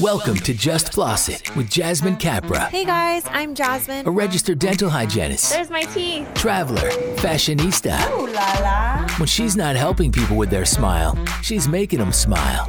[0.00, 4.06] Welcome to Just Floss It with Jasmine Capra, Hey guys, I'm Jasmine.
[4.06, 6.26] a registered dental hygienist, There's my teeth.
[6.34, 7.96] traveler, fashionista.
[8.10, 9.08] Ooh la la.
[9.18, 12.66] When she's not helping people with their smile, she's making them smile.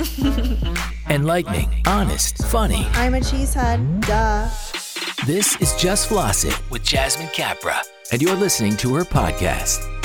[1.10, 2.86] Enlightening, honest, funny.
[2.94, 4.06] I'm a cheesehead.
[4.06, 4.48] Duh.
[5.26, 7.82] This is Just Floss It with Jasmine Capra,
[8.12, 9.99] and you're listening to her podcast.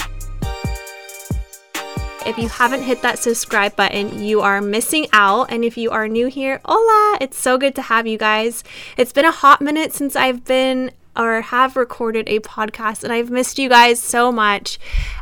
[2.27, 5.53] If you haven't hit that subscribe button, you are missing out.
[5.53, 7.19] And if you are new here, hola!
[7.21, 8.65] It's so good to have you guys.
[8.97, 13.31] It's been a hot minute since I've been or have recorded a podcast, and I've
[13.31, 14.79] missed you guys so much.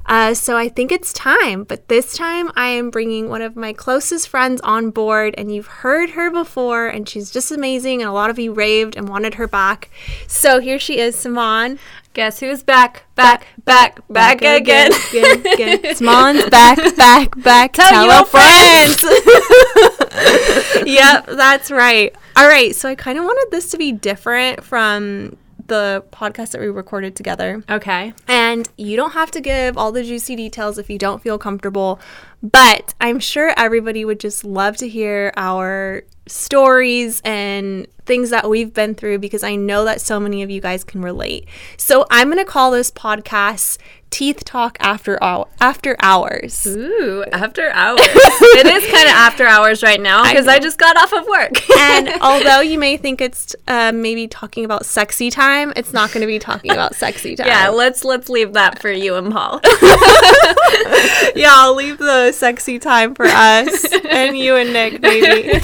[0.06, 1.64] Uh, so I think it's time.
[1.64, 5.66] But this time, I am bringing one of my closest friends on board, and you've
[5.66, 8.00] heard her before, and she's just amazing.
[8.00, 9.90] And a lot of you raved and wanted her back.
[10.26, 11.78] So here she is, Simone.
[12.14, 14.92] Guess who's back, back, back, back, again.
[14.92, 15.94] again, again.
[15.96, 17.72] Simone's back, back, back.
[17.72, 19.02] Tell your friends.
[20.86, 22.14] yep, that's right.
[22.36, 26.60] All right, so I kind of wanted this to be different from the podcast that
[26.60, 27.64] we recorded together.
[27.70, 28.12] Okay.
[28.28, 31.98] And you don't have to give all the juicy details if you don't feel comfortable,
[32.42, 38.72] but I'm sure everybody would just love to hear our stories and things that we've
[38.74, 41.46] been through because I know that so many of you guys can relate.
[41.76, 43.78] So I'm going to call this podcast
[44.12, 46.66] Teeth Talk After Hour, After Hours.
[46.66, 47.98] Ooh, after hours.
[48.04, 50.60] it is kind of after hours right now because I, know.
[50.64, 51.70] just got off of work.
[51.78, 56.20] and although you may think it's uh, maybe talking about sexy time, it's not going
[56.20, 57.46] to be talking about sexy time.
[57.46, 59.60] yeah, let's let's leave that for you and Paul.
[61.34, 65.58] yeah, I'll leave the sexy time for us and you and Nick, maybe.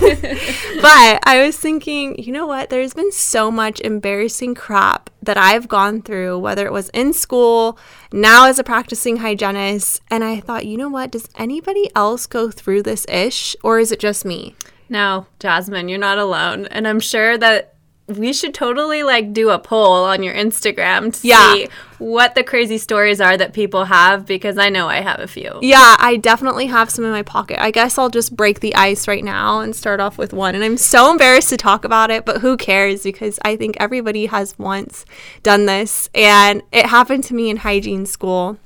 [0.80, 2.68] but I was thinking, you know what?
[2.68, 7.78] There's been so much embarrassing crap that I've gone through, whether it was in school,
[8.12, 10.02] now as a practicing hygienist.
[10.10, 11.10] And I thought, you know what?
[11.10, 14.54] Does anybody else go through this ish, or is it just me?
[14.90, 17.74] no, Jasmine, you're not alone, and I'm sure that
[18.08, 21.52] we should totally like do a poll on your Instagram to Yeah.
[21.52, 25.26] see what the crazy stories are that people have because I know I have a
[25.26, 25.58] few.
[25.62, 27.60] Yeah, I definitely have some in my pocket.
[27.60, 30.54] I guess I'll just break the ice right now and start off with one.
[30.54, 33.02] And I'm so embarrassed to talk about it, but who cares?
[33.02, 35.04] Because I think everybody has once
[35.42, 36.08] done this.
[36.14, 38.58] And it happened to me in hygiene school.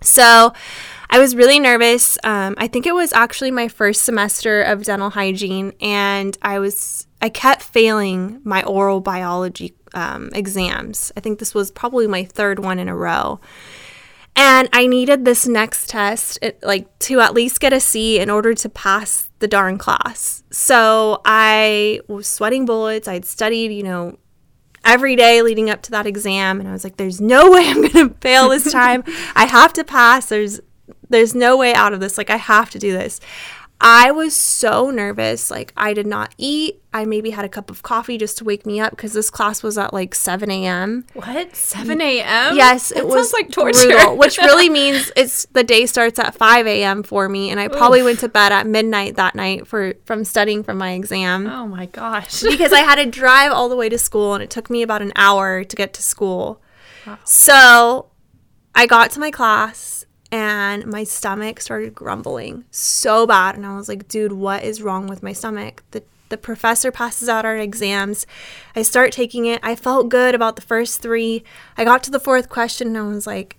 [0.00, 0.52] So
[1.10, 2.18] I was really nervous.
[2.24, 7.06] Um, I think it was actually my first semester of dental hygiene, and I was
[7.22, 11.12] I kept failing my oral biology um, exams.
[11.16, 13.40] I think this was probably my third one in a row.
[14.34, 18.54] And I needed this next test, like to at least get a C in order
[18.54, 20.42] to pass the darn class.
[20.50, 23.06] So I was sweating bullets.
[23.06, 24.18] I'd studied, you know,
[24.84, 27.82] every day leading up to that exam, and I was like, "There's no way I'm
[27.82, 29.04] going to fail this time.
[29.36, 30.26] I have to pass.
[30.26, 30.60] There's,
[31.10, 32.16] there's no way out of this.
[32.16, 33.20] Like I have to do this."
[33.84, 35.50] I was so nervous.
[35.50, 36.80] Like, I did not eat.
[36.94, 39.62] I maybe had a cup of coffee just to wake me up because this class
[39.62, 41.04] was at like 7 a.m.
[41.14, 41.56] What?
[41.56, 42.56] 7 a.m.?
[42.56, 43.88] Yes, That it was like torture.
[43.88, 47.02] brutal, which really means it's the day starts at 5 a.m.
[47.02, 50.62] for me, and I probably went to bed at midnight that night for from studying
[50.62, 52.40] for my exam oh my gosh.
[52.48, 55.02] because I had to drive all the way to school, and it took me about
[55.02, 56.60] an hour to get to school.
[57.24, 58.06] So
[58.74, 59.76] I got to my class,
[60.32, 65.06] and my stomach started grumbling so bad, and I was like, "Dude, what is wrong
[65.06, 68.26] with my stomach?" The the professor passes out our exams.
[68.74, 69.60] I start taking it.
[69.62, 71.44] I felt good about the first three.
[71.76, 73.58] I got to the fourth question, and I was like,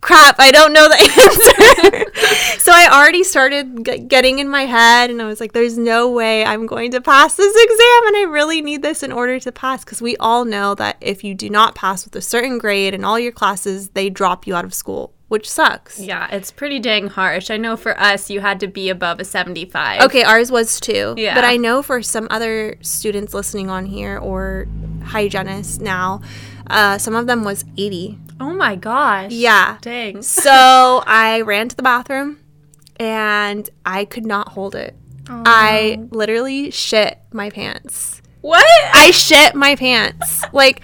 [0.00, 0.94] crap, I don't know the
[2.14, 2.60] answer.
[2.60, 6.10] so I already started g- getting in my head, and I was like, there's no
[6.10, 9.52] way I'm going to pass this exam, and I really need this in order to
[9.52, 9.84] pass.
[9.84, 13.04] Because we all know that if you do not pass with a certain grade in
[13.04, 15.98] all your classes, they drop you out of school, which sucks.
[15.98, 17.50] Yeah, it's pretty dang harsh.
[17.50, 20.02] I know for us, you had to be above a 75.
[20.02, 21.14] Okay, ours was too.
[21.16, 21.34] Yeah.
[21.34, 24.68] But I know for some other students listening on here or
[25.04, 26.20] hygienists now,
[26.68, 28.18] uh, some of them was 80.
[28.40, 29.32] Oh my gosh.
[29.32, 29.78] Yeah.
[29.80, 30.22] Dang.
[30.22, 32.38] So I ran to the bathroom
[33.00, 34.94] and I could not hold it.
[35.28, 38.22] I literally shit my pants.
[38.42, 38.64] What?
[38.94, 40.44] I shit my pants.
[40.52, 40.82] Like,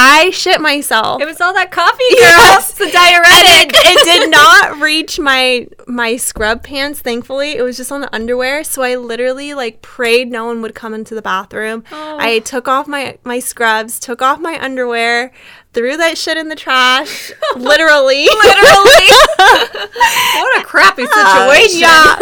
[0.00, 1.20] I shit myself.
[1.20, 2.20] It was all that coffee, girl.
[2.20, 2.72] Yes.
[2.74, 3.72] The diuretic.
[3.74, 8.62] it did not reach my my scrub pants thankfully it was just on the underwear
[8.62, 12.16] so i literally like prayed no one would come into the bathroom Oh.
[12.20, 15.32] i took off my my scrubs took off my underwear
[15.72, 19.08] threw that shit in the trash literally Literally.
[20.36, 21.80] what a crappy situation.
[21.80, 22.16] yeah.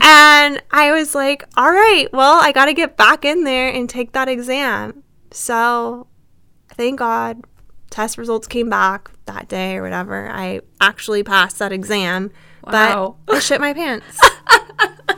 [0.00, 3.88] and I was like, all right, well, I got to get back in there and
[3.88, 5.02] take that exam.
[5.32, 6.06] So
[6.74, 7.42] thank God
[7.90, 10.28] test results came back that day or whatever.
[10.30, 12.30] I actually passed that exam,
[12.64, 13.16] Wow.
[13.26, 14.18] but I shit my pants.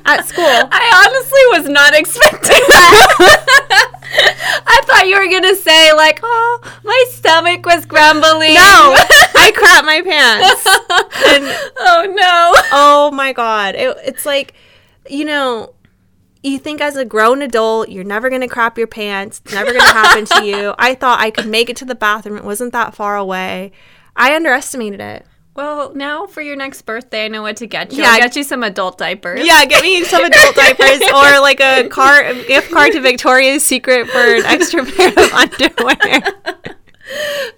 [0.07, 0.45] at school.
[0.45, 3.91] I honestly was not expecting that.
[4.67, 8.95] I thought you were gonna say like, "Oh, my stomach was grumbling." No,
[9.37, 10.67] I crap my pants.
[11.27, 11.45] And
[11.79, 12.53] oh no.
[12.73, 14.55] oh my god, it, it's like,
[15.09, 15.75] you know,
[16.45, 19.41] you think as a grown adult you're never gonna crap your pants.
[19.45, 20.75] It's never gonna happen to you.
[20.79, 22.37] I thought I could make it to the bathroom.
[22.37, 23.73] It wasn't that far away.
[24.17, 25.27] I underestimated it.
[25.57, 28.03] Well, now for your next birthday, I know what to get you.
[28.03, 28.11] Yeah.
[28.11, 29.47] I'll get you some adult diapers.
[29.47, 33.65] Yeah, get me some adult diapers or like a car a gift card to Victoria's
[33.65, 36.74] Secret for an extra pair of underwear.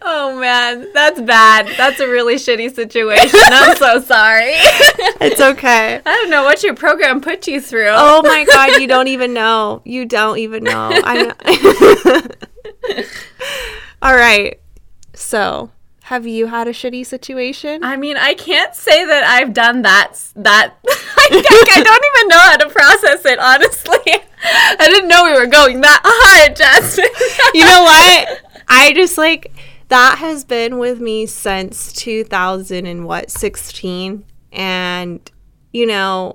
[0.08, 1.68] Oh man, that's bad.
[1.76, 3.40] That's a really shitty situation.
[3.42, 4.52] I'm so sorry.
[5.20, 5.96] It's okay.
[5.96, 7.90] I don't know what your program put you through.
[7.90, 9.82] Oh my god, you don't even know.
[9.84, 10.90] You don't even know.
[10.92, 11.32] I
[14.02, 14.60] All right.
[15.12, 15.70] So,
[16.04, 17.82] have you had a shitty situation?
[17.82, 20.12] I mean, I can't say that I've done that.
[20.36, 21.28] That I,
[21.74, 23.40] I don't even know how to process it.
[23.40, 27.06] Honestly, I didn't know we were going that hard, Jasmine.
[27.54, 28.40] you know what?
[28.68, 29.52] I just like
[29.88, 35.30] that has been with me since 2000 and what 16 and
[35.72, 36.34] you know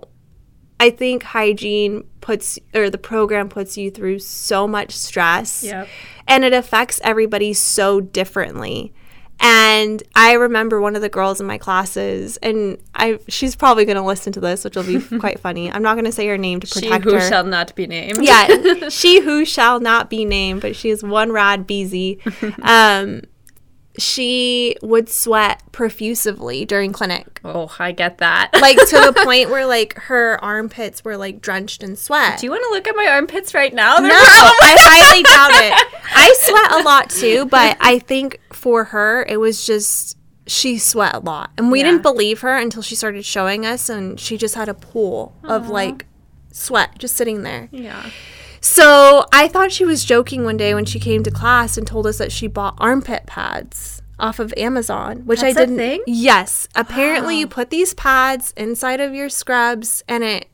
[0.79, 5.87] I think hygiene puts or the program puts you through so much stress Yep.
[6.27, 8.93] and it affects everybody so differently.
[9.43, 13.95] And I remember one of the girls in my classes, and I she's probably going
[13.97, 15.71] to listen to this, which will be quite funny.
[15.71, 17.09] I'm not going to say her name to protect her.
[17.09, 17.27] She who her.
[17.27, 18.19] shall not be named.
[18.23, 22.19] yeah, she who shall not be named, but she is one rad beezy.
[22.61, 23.21] Um,
[23.97, 28.49] she would sweat profusively during clinic, Oh, I get that.
[28.61, 32.39] like to the point where like her armpits were like drenched in sweat.
[32.39, 33.97] Do you want to look at my armpits right now?
[33.99, 36.01] They're No, I highly doubt it.
[36.15, 40.17] I sweat a lot too, but I think for her, it was just
[40.47, 41.51] she sweat a lot.
[41.57, 41.85] And we Yeah.
[41.91, 45.69] didn't believe her until she started showing us, and she just had a pool of
[45.69, 46.05] like
[46.51, 47.69] sweat just sitting there.
[47.71, 48.09] Yeah.
[48.61, 52.05] So I thought she was joking one day when she came to class and told
[52.05, 55.77] us that she bought armpit pads off of Amazon, which That's I a didn't.
[55.77, 56.03] thing?
[56.05, 60.47] Yes, apparently you put these pads inside of your scrubs and it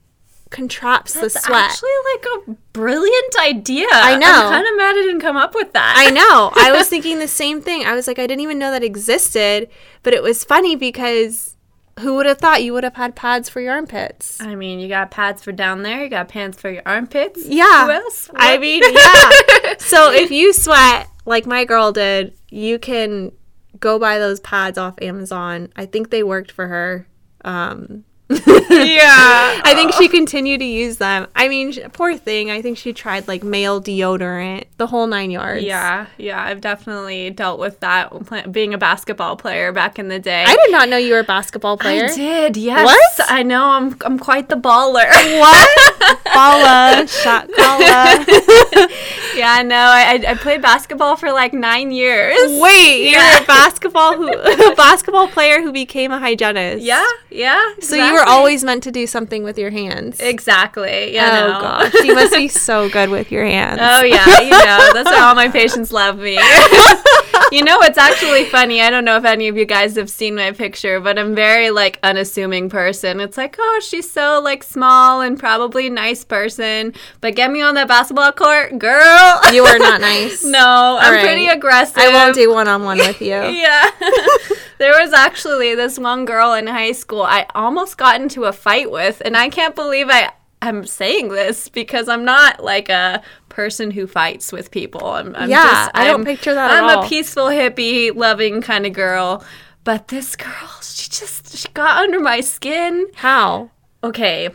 [0.49, 1.71] contracts the sweat.
[1.71, 3.87] actually like a brilliant idea.
[3.91, 4.27] I know.
[4.31, 5.95] I'm kind of mad I didn't come up with that.
[5.97, 6.51] I know.
[6.55, 7.85] I was thinking the same thing.
[7.85, 9.67] I was like, I didn't even know that existed,
[10.03, 11.56] but it was funny because
[11.99, 14.39] who would have thought you would have had pads for your armpits?
[14.41, 16.03] I mean, you got pads for down there.
[16.03, 17.45] You got pants for your armpits.
[17.45, 17.85] Yeah.
[17.85, 18.29] Who else?
[18.35, 19.75] I mean, yeah.
[19.79, 23.31] so if you sweat like my girl did, you can
[23.79, 25.69] go buy those pads off Amazon.
[25.75, 27.07] I think they worked for her.
[27.43, 29.61] Um, yeah.
[29.63, 31.27] I think she continued to use them.
[31.35, 32.51] I mean, sh- poor thing.
[32.51, 35.63] I think she tried like male deodorant, the whole nine yards.
[35.63, 40.43] Yeah, yeah, I've definitely dealt with that being a basketball player back in the day.
[40.45, 42.05] I did not know you were a basketball player.
[42.05, 42.85] I did, yes.
[42.85, 43.31] What?
[43.31, 45.07] I know, I'm I'm quite the baller.
[45.39, 46.17] What?
[46.33, 47.77] Balla, shot caller.
[49.35, 52.37] yeah, no, I, I I played basketball for like nine years.
[52.61, 53.33] Wait, Yeah.
[53.35, 56.83] you're a basketball who a basketball player who became a hygienist.
[56.83, 57.73] Yeah, yeah.
[57.79, 60.19] So you were always meant to do something with your hands.
[60.19, 61.13] exactly.
[61.13, 61.45] Yeah.
[61.45, 61.61] oh no.
[61.61, 63.79] gosh, you must be so good with your hands.
[63.81, 66.37] Oh yeah, you know that's why all my patients love me.
[67.51, 68.81] you know it's actually funny.
[68.81, 71.69] I don't know if any of you guys have seen my picture, but I'm very
[71.69, 73.19] like unassuming person.
[73.19, 77.75] It's like, oh, she's so like small and probably nice person, but get me on
[77.75, 79.41] that basketball court, girl.
[79.51, 80.43] You are not nice.
[80.45, 81.23] no, I'm right.
[81.23, 81.97] pretty aggressive.
[81.97, 83.27] I won't do one on one with you.
[83.57, 83.89] Yeah.
[84.77, 88.91] there was actually this one girl in high school I almost got into a fight
[88.91, 93.21] with, and I can't believe I am saying this because I'm not like a
[93.57, 95.03] person who fights with people.
[95.03, 98.85] I'm, I'm Yeah, just, I don't picture that at I'm a peaceful, hippie, loving kind
[98.85, 99.43] of girl.
[99.83, 103.07] But this girl, she just she got under my skin.
[103.15, 103.71] How?
[104.03, 104.49] Okay.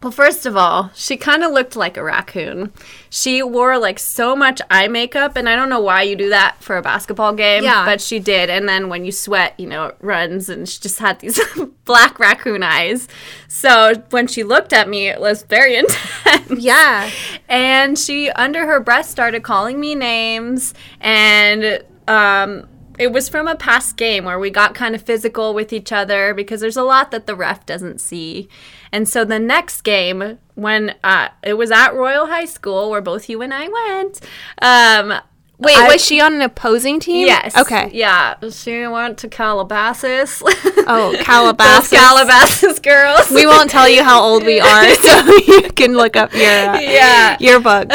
[0.00, 2.72] Well, first of all, she kind of looked like a raccoon.
[3.10, 6.62] She wore like so much eye makeup, and I don't know why you do that
[6.62, 7.84] for a basketball game, Yeah.
[7.84, 8.48] but she did.
[8.48, 11.40] And then when you sweat, you know, it runs, and she just had these
[11.84, 13.08] black raccoon eyes.
[13.48, 16.62] So when she looked at me, it was very intense.
[16.62, 17.10] Yeah.
[17.48, 20.74] And she, under her breath, started calling me names.
[21.00, 25.72] And um, it was from a past game where we got kind of physical with
[25.72, 28.48] each other because there's a lot that the ref doesn't see.
[28.92, 33.28] And so the next game, when uh, it was at Royal High School, where both
[33.28, 34.20] you and I went,
[34.60, 35.20] um,
[35.60, 37.26] Wait, I- was she on an opposing team?
[37.26, 37.56] Yes.
[37.56, 37.90] Okay.
[37.92, 38.34] Yeah.
[38.50, 40.42] She went to Calabasas.
[40.90, 41.90] Oh, Calabasas.
[41.90, 43.30] Calabasas girls.
[43.30, 46.80] we won't tell you how old we are, so you can look up your uh,
[46.80, 47.36] Yeah.
[47.40, 47.90] your book.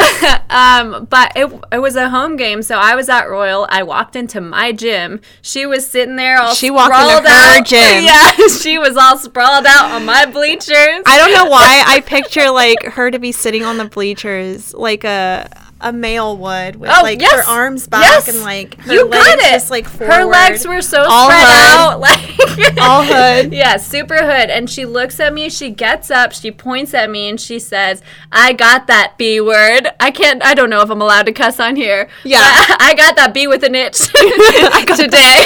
[0.52, 3.66] um, but it, it was a home game, so I was at Royal.
[3.70, 5.22] I walked into my gym.
[5.42, 7.66] She was sitting there all She walked into her out.
[7.66, 8.04] gym.
[8.04, 11.02] Yeah, she was all sprawled out on my bleachers.
[11.08, 15.04] I don't know why I picture like her to be sitting on the bleachers like
[15.04, 15.50] a
[15.84, 17.32] a male would with Oh, like yes.
[17.34, 18.28] her arms back Yes.
[18.30, 19.42] and like her you legs got it.
[19.52, 20.14] just like forward.
[20.14, 21.80] her legs were so All spread hood.
[21.80, 23.54] out, like All hood.
[23.64, 24.50] Yeah, super hood.
[24.50, 25.50] And she looks at me.
[25.50, 26.32] She gets up.
[26.34, 29.88] She points at me, and she says, "I got that B word.
[30.00, 30.44] I can't.
[30.44, 32.08] I don't know if I'm allowed to cuss on here.
[32.24, 32.40] Yeah.
[32.80, 35.44] I got that B with an itch today.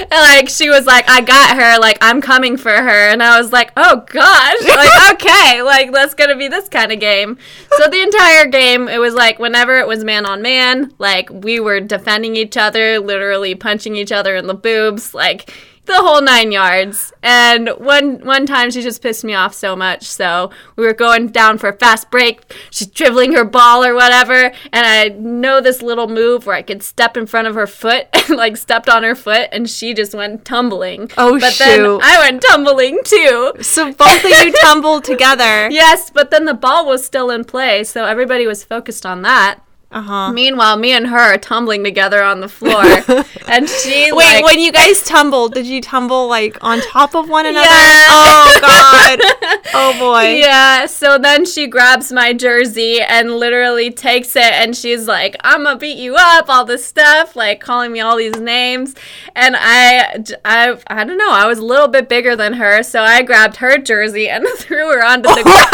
[0.00, 1.78] and like she was like, I got her.
[1.80, 3.08] Like I'm coming for her.
[3.08, 4.62] And I was like, Oh gosh.
[4.66, 5.62] Like okay.
[5.62, 7.38] Like that's gonna be this kind of game.
[7.76, 11.60] So the entire game, it was like whenever it was man on man, like we
[11.60, 15.52] were defending each other, literally punching each other in the boobs, like
[15.86, 17.12] the whole nine yards.
[17.22, 20.04] And one one time she just pissed me off so much.
[20.04, 22.40] So we were going down for a fast break.
[22.70, 26.82] She's dribbling her ball or whatever, and I know this little move where I could
[26.82, 30.14] step in front of her foot and like stepped on her foot, and she just
[30.14, 31.10] went tumbling.
[31.16, 31.64] Oh, but shoot.
[31.64, 33.52] then I went tumbling too.
[33.60, 35.70] So both of you tumbled together.
[35.76, 39.60] Yes, but then the ball was still in play, so everybody was focused on that.
[39.90, 40.32] Uh huh.
[40.32, 42.82] Meanwhile, me and her are tumbling together on the floor,
[43.48, 47.28] and she Wait, like, when you guys tumbled, did you tumble like on top of
[47.28, 47.66] one another?
[47.70, 48.06] Yeah.
[48.08, 49.20] Oh god.
[49.74, 50.36] Oh boy.
[50.36, 55.64] Yeah, so then she grabs my jersey and literally takes it and she's like, I'm
[55.64, 58.94] gonna beat you up, all this stuff, like calling me all these names.
[59.34, 63.02] And I, I, I don't know, I was a little bit bigger than her, so
[63.02, 65.68] I grabbed her jersey and threw her onto the ground.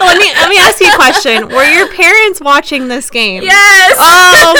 [0.00, 1.48] let me let me ask you a question.
[1.48, 3.42] Were your parents watching this game?
[3.46, 3.96] Yes!
[3.98, 4.54] Oh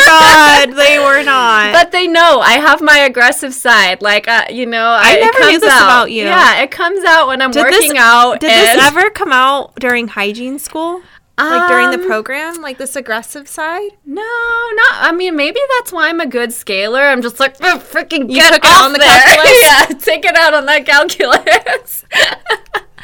[0.68, 1.72] god, they were not.
[1.72, 4.02] But they know I have my aggressive side.
[4.02, 5.82] Like, uh, you know, I, it never knew this out.
[5.82, 6.24] about you.
[6.24, 8.40] Yeah, it comes out when I'm did working this, out.
[8.40, 11.02] Did and- this ever come out during hygiene school?
[11.38, 13.90] Like during the Um, program, like this aggressive side?
[14.06, 14.94] No, not.
[15.02, 17.02] I mean, maybe that's why I'm a good scaler.
[17.02, 19.08] I'm just like, "Oh, freaking get it on the there.
[19.22, 19.60] calculus?
[19.60, 22.06] yeah, take it out on that calculus.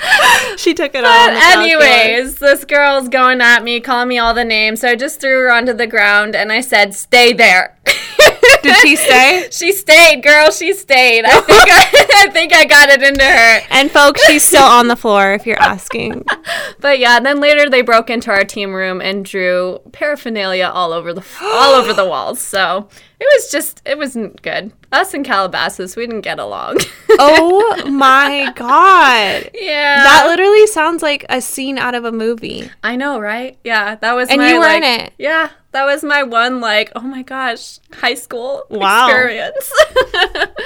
[0.57, 1.35] She took it but on.
[1.35, 1.85] the calculus.
[1.85, 4.81] anyways, this girl's going at me, calling me all the names.
[4.81, 7.79] So I just threw her onto the ground and I said, "Stay there."
[8.63, 9.49] Did she stay?
[9.51, 10.51] she stayed, girl.
[10.51, 11.25] She stayed.
[11.25, 13.61] I think I, I think I got it into her.
[13.71, 16.25] And folks, she's still on the floor if you're asking.
[16.81, 21.13] But yeah, then later they broke into our team room and drew paraphernalia all over
[21.15, 22.41] the all over the walls.
[22.41, 22.89] So
[23.23, 24.73] it was just it wasn't good.
[24.91, 26.79] Us in Calabasas, we didn't get along.
[27.19, 29.51] Oh my god.
[29.53, 32.71] yeah, That literally sounds like a scene out of a movie.
[32.83, 33.59] I know, right?
[33.65, 35.13] Yeah, that was And my, you were in it.
[35.19, 39.07] Yeah, that was my one like oh my gosh high school Wow.
[39.09, 39.73] experience.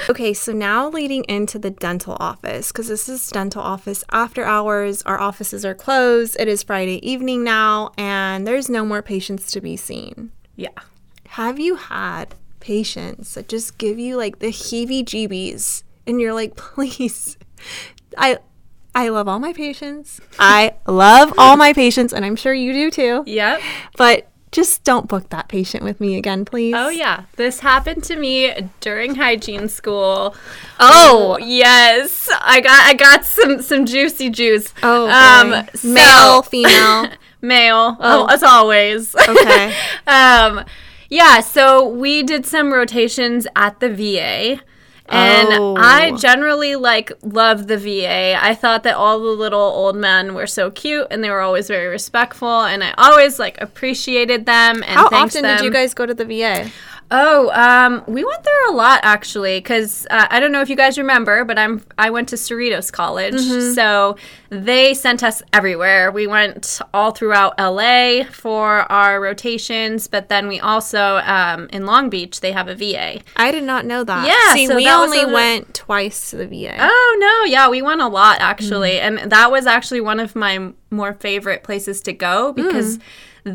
[0.09, 5.01] Okay, so now leading into the dental office, because this is dental office after hours.
[5.01, 6.37] Our offices are closed.
[6.39, 10.31] It is Friday evening now, and there's no more patients to be seen.
[10.55, 10.69] yeah.
[11.31, 16.55] Have you had patients that just give you like the heebie jeebies and you're like,
[16.57, 17.37] please,
[18.17, 18.39] I.
[18.95, 20.19] I love all my patients.
[20.39, 23.23] I love all my patients, and I'm sure you do too.
[23.27, 23.61] Yep.
[23.95, 26.73] But just don't book that patient with me again, please.
[26.75, 30.35] Oh yeah, this happened to me during hygiene school.
[30.79, 31.37] Oh.
[31.39, 34.73] yes, I got I got some some juicy juice.
[34.81, 37.11] Oh, um, so- male, female.
[37.41, 38.25] male, Oh.
[38.27, 38.33] oh.
[38.33, 39.13] as always.
[39.15, 39.75] Okay.
[40.07, 40.65] um,
[41.09, 41.39] yeah.
[41.41, 44.61] So we did some rotations at the VA.
[45.09, 45.75] And Oh.
[45.77, 48.37] I generally like love the VA.
[48.41, 51.69] I thought that all the little old men were so cute and they were always
[51.69, 56.05] very respectful and I always like appreciated them and How often did you guys go
[56.05, 56.69] to the VA?
[57.09, 60.75] Oh, um, we went there a lot actually, because uh, I don't know if you
[60.75, 63.73] guys remember, but I'm I went to Cerritos College, Mm-hmm.
[63.75, 64.17] so
[64.49, 66.11] they sent us everywhere.
[66.11, 72.09] We went all throughout LA for our rotations, but then we also um, in Long
[72.09, 73.21] Beach they have a VA.
[73.37, 74.27] I did not know that.
[74.27, 76.75] Yeah, See, so we only a- went twice to the VA.
[76.77, 79.21] Oh no, yeah, we went a lot actually, Mm.
[79.21, 82.99] and that was actually one of my more favorite places to go Mm.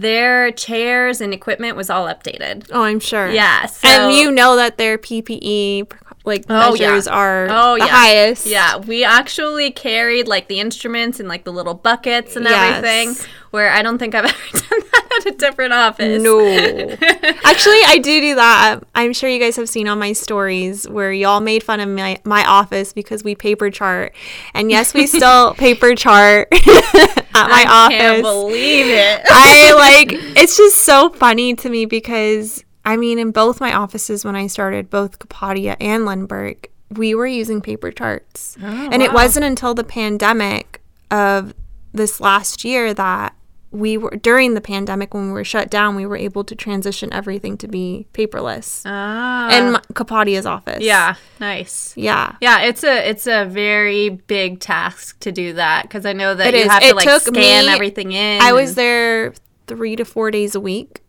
[0.00, 2.68] Their chairs and equipment was all updated.
[2.72, 3.30] Oh, I'm sure.
[3.30, 5.92] Yeah, so and you know that their PPE
[6.24, 7.00] like Oh, yeah.
[7.10, 7.86] are Oh, the yeah.
[7.88, 8.46] highest.
[8.46, 12.76] Yeah, we actually carried like the instruments and like the little buckets and Yes.
[12.84, 13.28] everything.
[13.50, 16.22] Where I don't think I've ever done that at a different office.
[16.22, 16.40] No.
[17.44, 18.80] Actually, I do do that.
[18.94, 22.18] I'm sure you guys have seen on my stories where y'all made fun of my,
[22.24, 24.14] my office because we paper chart.
[24.54, 27.98] And yes, we still paper chart at my I office.
[27.98, 29.20] can't believe it.
[29.28, 30.08] I like
[30.40, 34.46] it's just so funny to me because I mean, in both my offices when I
[34.48, 38.56] started, both Capadia and Lindbergh, we were using paper charts.
[38.60, 41.54] and it wasn't until the pandemic of
[41.92, 43.34] this last year that
[43.70, 47.10] we were during the pandemic when we were shut down, we were able to transition
[47.12, 48.82] everything to be paperless.
[48.84, 49.48] Ah.
[49.56, 50.82] in Capadia's office.
[50.82, 51.94] yeah, nice.
[51.96, 52.36] Yeah.
[52.42, 56.52] Yeah, it's a it's a very big task to do that because I know that
[56.52, 56.70] It you is.
[56.70, 58.42] have to like took scan me- everything in.
[58.42, 59.32] I was there
[59.66, 61.00] three to four days a week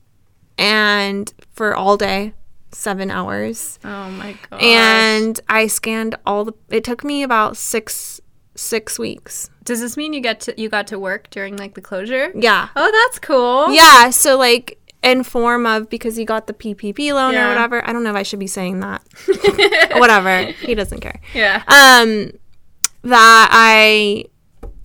[0.57, 2.33] and for all day,
[2.71, 3.79] seven hours.
[3.83, 4.61] Oh my god.
[4.61, 8.19] And I scanned all the it took me about six
[8.55, 9.49] six weeks.
[9.63, 12.31] does this mean you get to you got to work during like the closure?
[12.35, 12.69] Yeah.
[12.75, 13.71] Oh, that's cool.
[13.73, 14.09] Yeah.
[14.11, 17.45] So like in form of because you got the PPP loan Yeah.
[17.45, 17.87] or whatever.
[17.87, 19.01] I don't know if I should be saying that.
[19.97, 20.43] whatever.
[20.61, 21.19] He doesn't care.
[21.33, 21.63] Yeah.
[21.67, 22.31] Um
[23.03, 24.25] that I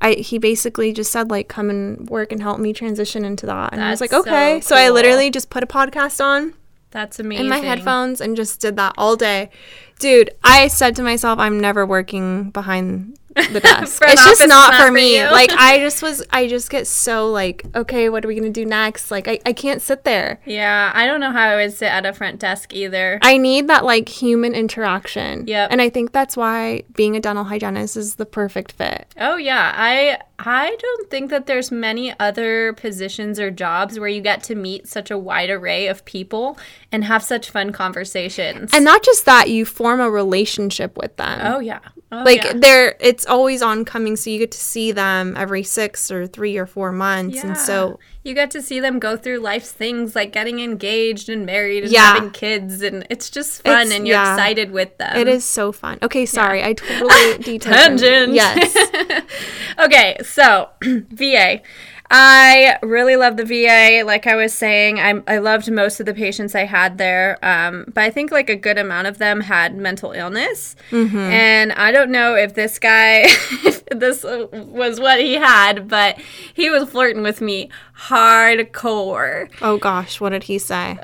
[0.00, 3.72] I he basically just said like come and work and help me transition into that.
[3.72, 4.60] And I was like, okay.
[4.60, 6.54] so So, I literally just put a podcast on
[6.90, 7.44] That's amazing.
[7.46, 9.50] in my headphones and just did that all day.
[9.98, 13.18] Dude, I said to myself, I'm never working behind
[13.52, 14.02] the desk.
[14.04, 15.18] It's just not, not for for me.
[15.18, 15.24] you.
[15.30, 18.64] like I just was I just get so like, okay, what are we gonna do
[18.64, 19.10] next?
[19.10, 20.40] Like I, I can't sit there.
[20.44, 23.18] Yeah, I don't know how I would sit at a front desk either.
[23.22, 25.46] I need that like human interaction.
[25.46, 25.68] Yeah.
[25.70, 29.06] And I think that's why being a dental hygienist is the perfect fit.
[29.18, 34.20] Oh yeah, I I don't think that there's many other positions or jobs where you
[34.20, 36.58] get to meet such a wide array of people
[36.90, 38.70] and have such fun conversations.
[38.72, 41.40] And not just that, you form a relationship with them.
[41.42, 41.80] oh yeah,
[42.12, 42.52] oh, like yeah.
[42.56, 46.64] they're it's always oncoming so you get to see them every six or three or
[46.66, 47.48] four months Yeah.
[47.48, 51.44] and so you get to see them go through life's things like getting engaged and
[51.44, 52.14] married and Yeah.
[52.14, 54.32] having kids and it's just fun It's- and you're yeah.
[54.34, 55.14] excited with them.
[55.16, 58.32] it is so fun okay sorry i totally detailed Tangent.
[58.32, 58.74] yes
[59.78, 61.60] Okay, so VA.
[62.10, 64.02] I really love the VA.
[64.04, 67.84] Like I was saying, I, I loved most of the patients I had there, um,
[67.92, 70.74] but I think like a good amount of them had mental illness.
[71.18, 73.24] And I don't know if this guy,
[73.64, 76.18] if this was what he had, but
[76.54, 77.68] he was flirting with me
[77.98, 79.50] hardcore.
[79.62, 80.96] oh gosh what did he say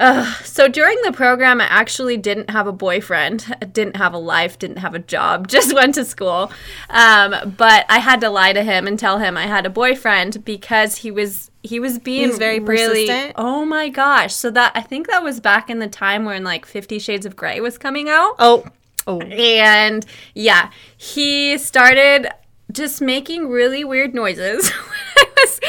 [0.44, 4.78] So during the program, I actually didn't have a boyfriend, didn't have a life, didn't
[4.78, 6.52] have a job, just went to school.
[6.90, 10.44] Um, but I had to lie to him and tell him I had a boyfriend
[10.44, 13.06] because he was he was being He's very really.
[13.06, 13.32] persistent?
[13.36, 14.34] Oh my gosh!
[14.34, 17.36] So that I think that was back in the time when like Fifty Shades of
[17.36, 18.34] Grey was coming out.
[18.38, 18.64] oh
[19.06, 20.04] oh And
[20.34, 22.28] yeah, he started
[22.72, 24.93] just making really weird noises when I was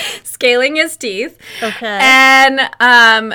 [0.24, 1.38] scaling his teeth.
[1.62, 2.00] Okay.
[2.02, 3.34] And um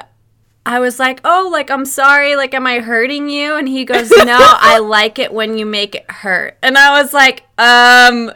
[0.66, 4.11] I was like, "Oh, like I'm sorry, like am I hurting you?" And he goes,
[4.25, 8.31] "No, I like it when you make it hurt." And I was like, "Um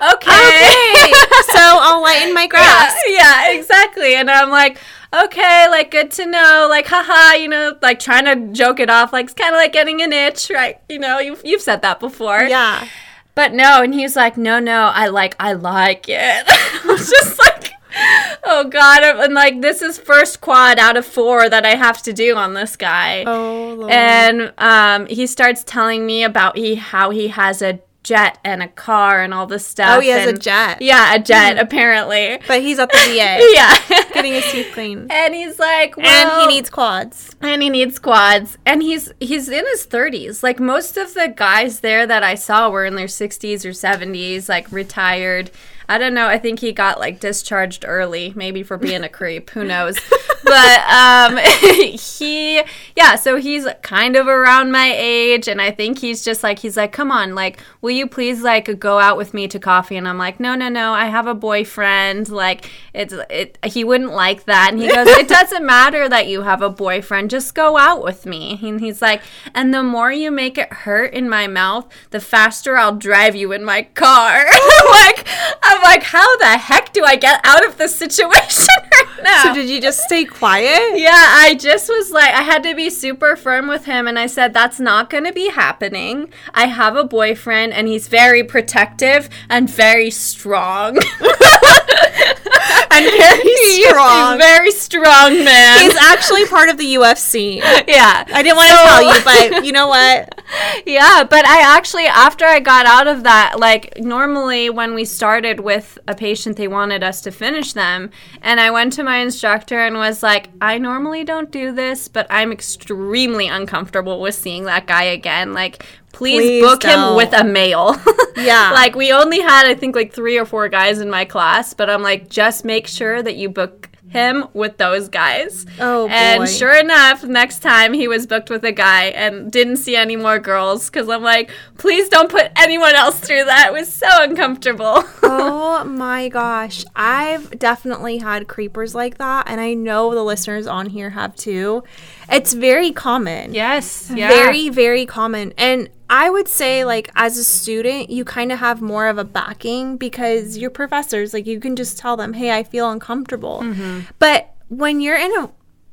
[0.00, 1.12] okay."
[1.52, 4.14] so i'll lighten my yeah, grass yeah, exactly.
[4.14, 4.78] And I'm like,
[5.24, 9.12] okay, like good to know, like haha, you know, like trying to joke it off,
[9.12, 10.80] like it's kind of like getting an itch, right?
[10.88, 12.42] You know, you've you've said that before.
[12.42, 12.86] yeah
[13.34, 16.44] But no, and he's like, no, no, I like, I like it.
[16.48, 17.59] I was just like,
[18.44, 22.12] oh god, and like this is first quad out of four that I have to
[22.12, 23.24] do on this guy.
[23.26, 23.90] oh Lord.
[23.92, 28.68] And um, he starts telling me about he how he has a jet and a
[28.68, 29.98] car and all this stuff.
[29.98, 32.38] oh he has a jet Yeah, a jet apparently.
[32.48, 33.76] but he's at the va Yeah.
[34.14, 38.56] getting his teeth cleaned and he's like, and he needs quads and he needs quads
[38.64, 42.70] and he's he's in his 30s like most of the guys there that i saw
[42.70, 45.50] were in their 60s or 70s like retired
[45.90, 46.28] i don't know.
[46.28, 49.50] I think he got like discharged early maybe for being a creep.
[49.50, 49.98] Who knows?
[50.44, 51.36] But um
[51.98, 52.62] he
[52.96, 56.76] yeah so he's kind of around my age and i think he's just like he's
[56.76, 59.96] like come on like will you please like go out with me to coffee?
[59.96, 60.92] And i'm like no no no.
[60.92, 62.28] I have a boyfriend.
[62.28, 64.70] Like it's it he wouldn't like that.
[64.72, 67.30] And he goes it doesn't matter that you have a boyfriend.
[67.30, 68.58] Just go out with me.
[68.62, 69.22] And he's like
[69.54, 73.52] and the more you make it hurt in my mouth the faster i'll drive you
[73.52, 74.44] in my car.
[74.90, 75.26] Like
[75.62, 79.54] i'm like how the heck do i get out of this situation right now so
[79.54, 83.36] did you just stay quiet yeah, I just was like, I had to be super
[83.36, 86.32] firm with him, and I said, That's not going to be happening.
[86.54, 90.98] I have a boyfriend, and he's very protective and very strong.
[92.92, 95.80] and very strong He's very strong, man.
[95.80, 97.56] he's actually part of the ufc
[97.88, 98.24] yeah.
[98.32, 100.40] i didn't want to So- tell you but you know what
[100.84, 105.60] yeah, but I actually, after I got out of that, like normally when we started
[105.60, 108.10] with a patient, they wanted us to finish them.
[108.42, 112.26] And I went to my instructor and was like, I normally don't do this, but
[112.30, 115.52] I'm extremely uncomfortable with seeing that guy again.
[115.52, 117.10] Like, please, Please book don't.
[117.10, 117.96] him with a male.
[118.36, 118.70] Yeah.
[118.72, 121.90] like, we only had, I think, like three or four guys in my class, but
[121.90, 125.66] I'm like, just make sure that you book him with those guys.
[125.78, 126.46] Oh, And boy.
[126.46, 130.38] sure enough, next time he was booked with a guy and didn't see any more
[130.38, 133.66] girls because I'm like, please don't put anyone else through that.
[133.68, 135.04] It was so uncomfortable.
[135.22, 136.84] oh my gosh.
[136.96, 141.84] I've definitely had creepers like that, and I know the listeners on here have too.
[142.30, 143.52] It's very common.
[143.52, 144.10] yes.
[144.14, 144.28] Yeah.
[144.28, 145.52] Very, very common.
[145.58, 149.24] And I would say, like, as a student, you kind of have more of a
[149.24, 153.60] backing because your professors, like, you can just tell them, hey, I feel uncomfortable.
[153.62, 154.00] Mm-hmm.
[154.18, 155.50] But when you're in a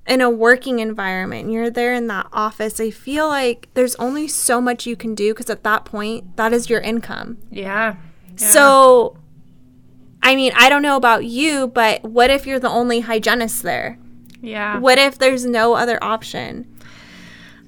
[0.07, 4.61] in a working environment, you're there in that office, I feel like there's only so
[4.61, 7.37] much you can do because at that point, that is your income.
[7.51, 7.97] Yeah.
[8.37, 9.17] So,
[10.23, 13.99] I mean, I don't know about you, but what if you're the only hygienist there?
[14.41, 14.79] Yeah.
[14.79, 16.67] What if there's no other option?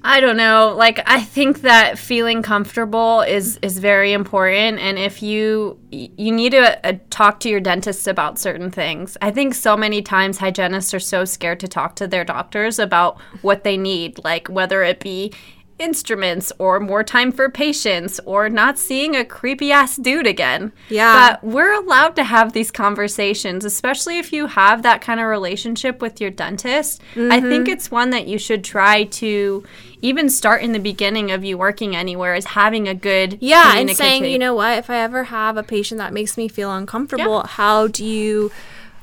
[0.02, 0.74] I don't know.
[0.76, 6.52] Like I think that feeling comfortable is is very important and if you you need
[6.52, 9.18] to uh, talk to your dentist about certain things.
[9.20, 13.20] I think so many times hygienists are so scared to talk to their doctors about
[13.42, 15.32] what they need, like whether it be
[15.80, 20.72] instruments or more time for patients or not seeing a creepy ass dude again.
[20.88, 21.30] Yeah.
[21.30, 26.02] But we're allowed to have these conversations, especially if you have that kind of relationship
[26.02, 27.00] with your dentist.
[27.16, 27.72] I think Mm-hmm.
[27.72, 29.64] it's one that you should try to
[30.02, 33.90] even start in the beginning of you working anywhere is having a good Yeah, and
[33.90, 37.42] saying, you know what, if I ever have a patient that makes me feel uncomfortable,
[37.42, 38.50] how do you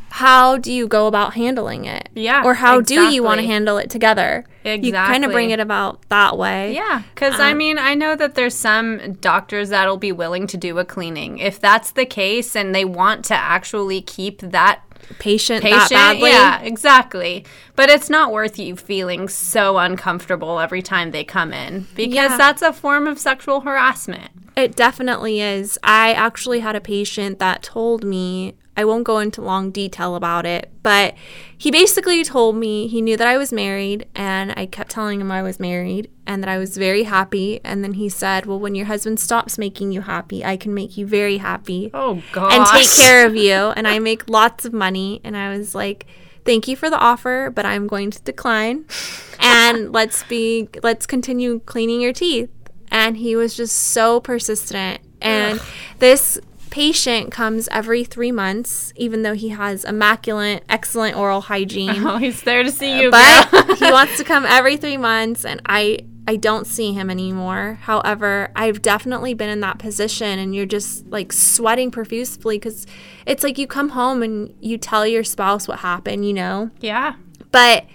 [0.09, 2.09] how do you go about handling it?
[2.15, 4.45] Yeah, Or how do you want to handle it together?
[4.63, 4.87] Exactly.
[4.87, 6.73] You kind of bring it about that way.
[6.73, 10.57] Yeah, because I um, mean, I know that there's some doctors that'll be willing to
[10.57, 11.37] do a cleaning.
[11.37, 14.81] If that's the case and they want to actually keep that
[15.19, 16.29] Patient, that patient, badly.
[16.31, 17.45] yeah, exactly.
[17.75, 22.37] But it's not worth you feeling so uncomfortable every time they come in because Yeah.
[22.37, 24.31] that's a form of sexual harassment.
[24.57, 25.77] It definitely is.
[25.83, 30.45] I actually had a patient that told me, I won't go into long detail about
[30.45, 31.15] it, but
[31.57, 35.31] he basically told me he knew that I was married and I kept telling him
[35.31, 37.59] I was married and that I was very happy.
[37.63, 40.95] And then he said, Well, when your husband stops making you happy, I can make
[40.95, 42.53] you very happy Oh god.
[42.53, 43.53] and take care of you.
[43.77, 45.21] And I make lots of money.
[45.23, 46.05] And I was like,
[46.45, 48.85] Thank you for the offer, but I'm going to decline.
[49.39, 52.49] And let's be, let's continue cleaning your teeth.
[52.89, 55.01] And he was just so persistent.
[55.21, 55.59] And
[55.99, 56.39] this
[56.77, 62.03] patient comes every three months, even though he has immaculate, excellent oral hygiene.
[62.07, 65.59] Oh, he's there to see you, but he wants to come every three months and
[65.65, 67.79] i i don't see him anymore.
[67.81, 72.85] However i've definitely been in that position and you're just like sweating profusely because
[73.25, 76.69] it's like you come home and you tell your spouse what happened you know?
[76.79, 77.15] Yeah.
[77.51, 77.85] but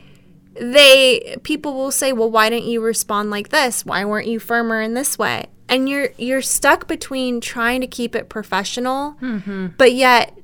[0.55, 3.87] they people will say well why didn't you respond like this?
[3.87, 8.15] Why weren't you firmer in this way and you're you're stuck between trying to keep
[8.15, 9.69] it professional mm-hmm.
[9.79, 10.37] but yet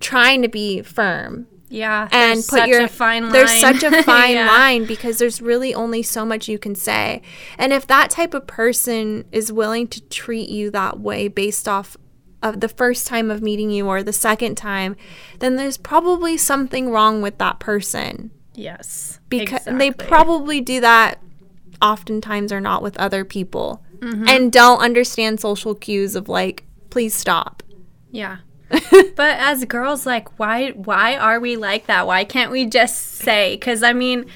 [0.00, 2.08] trying to be firm Yeah.
[2.12, 3.32] and put such your a fine line.
[3.32, 4.46] there's such a fine Yeah.
[4.46, 7.20] line because there's really only so much you can say
[7.58, 11.96] and if that type of person is willing to treat you that way based off
[12.40, 14.94] of the first time of meeting you or the second time
[15.40, 19.18] then there's probably something wrong with that person Yes.
[19.28, 21.20] because and they probably do that
[21.82, 24.28] oftentimes or not with other people Mm-hmm.
[24.28, 27.62] and don't understand social cues of like please stop
[28.10, 28.38] Yeah.
[28.70, 32.06] but as girls like why why are we like that?
[32.06, 34.26] Why can't we just say cuz I mean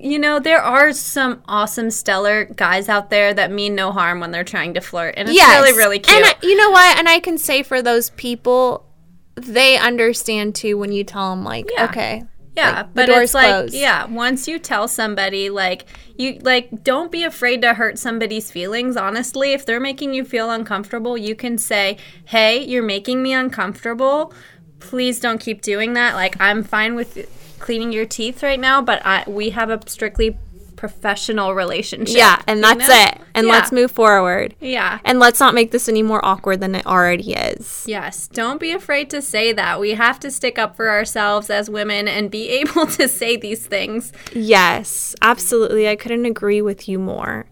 [0.00, 4.32] you know, there are some awesome stellar guys out there that mean no harm when
[4.32, 5.14] they're trying to flirt.
[5.16, 6.16] And it's really really cute.
[6.16, 6.98] And I, you know what?
[6.98, 8.84] And I can say for those people,
[9.36, 11.84] they understand too when you tell them like, Yeah.
[11.84, 12.24] okay,
[12.56, 13.74] Yeah, Like, but it's like closed.
[13.74, 15.86] yeah, once you tell somebody like
[16.18, 19.52] you like don't be afraid to hurt somebody's feelings, honestly.
[19.54, 24.34] If they're making you feel uncomfortable, you can say, "Hey, you're making me uncomfortable.
[24.80, 26.14] Please don't keep doing that.
[26.14, 27.26] Like I'm fine with
[27.58, 30.36] cleaning your teeth right now, but I we have a strictly
[30.82, 33.02] professional relationship." yeah, and you that's know?
[33.04, 33.18] it.
[33.34, 33.52] And Yeah.
[33.52, 34.54] let's move forward.
[34.60, 34.98] Yeah.
[35.04, 37.84] And let's not make this any more awkward than it already is.
[37.86, 39.78] Yes, don't be afraid to say that.
[39.78, 43.64] We have to stick up for ourselves as women and be able to say these
[43.64, 44.12] things.
[44.34, 45.88] Yes, absolutely.
[45.88, 47.46] I couldn't agree with you more.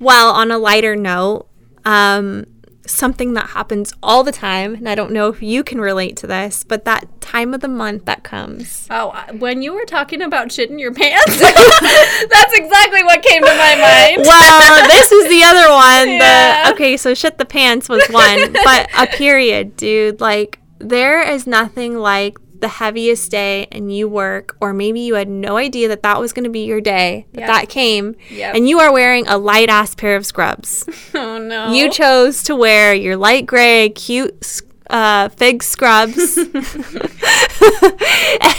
[0.00, 1.46] Well, on a lighter note,
[1.84, 2.44] um,
[2.86, 6.26] something that happens all the time, and I don't know if you can relate to
[6.26, 8.86] this, but that time of the month that comes.
[8.90, 13.46] Oh, when you were talking about shit in your pants, that's exactly what came to
[13.46, 13.76] my
[14.16, 14.26] mind.
[14.26, 16.16] Well, this is the other one.
[16.16, 16.68] Yeah.
[16.68, 20.20] The okay, so shit the pants was one, but a period, dude.
[20.20, 25.28] Like there is nothing like the heaviest day and you work or maybe you had
[25.28, 27.48] no idea that that was going to be your day that Yep.
[27.48, 28.54] that came Yep.
[28.54, 31.72] and you are wearing a light ass pair of scrubs Oh no.
[31.72, 36.36] you chose to wear your light gray cute uh, fig scrubs,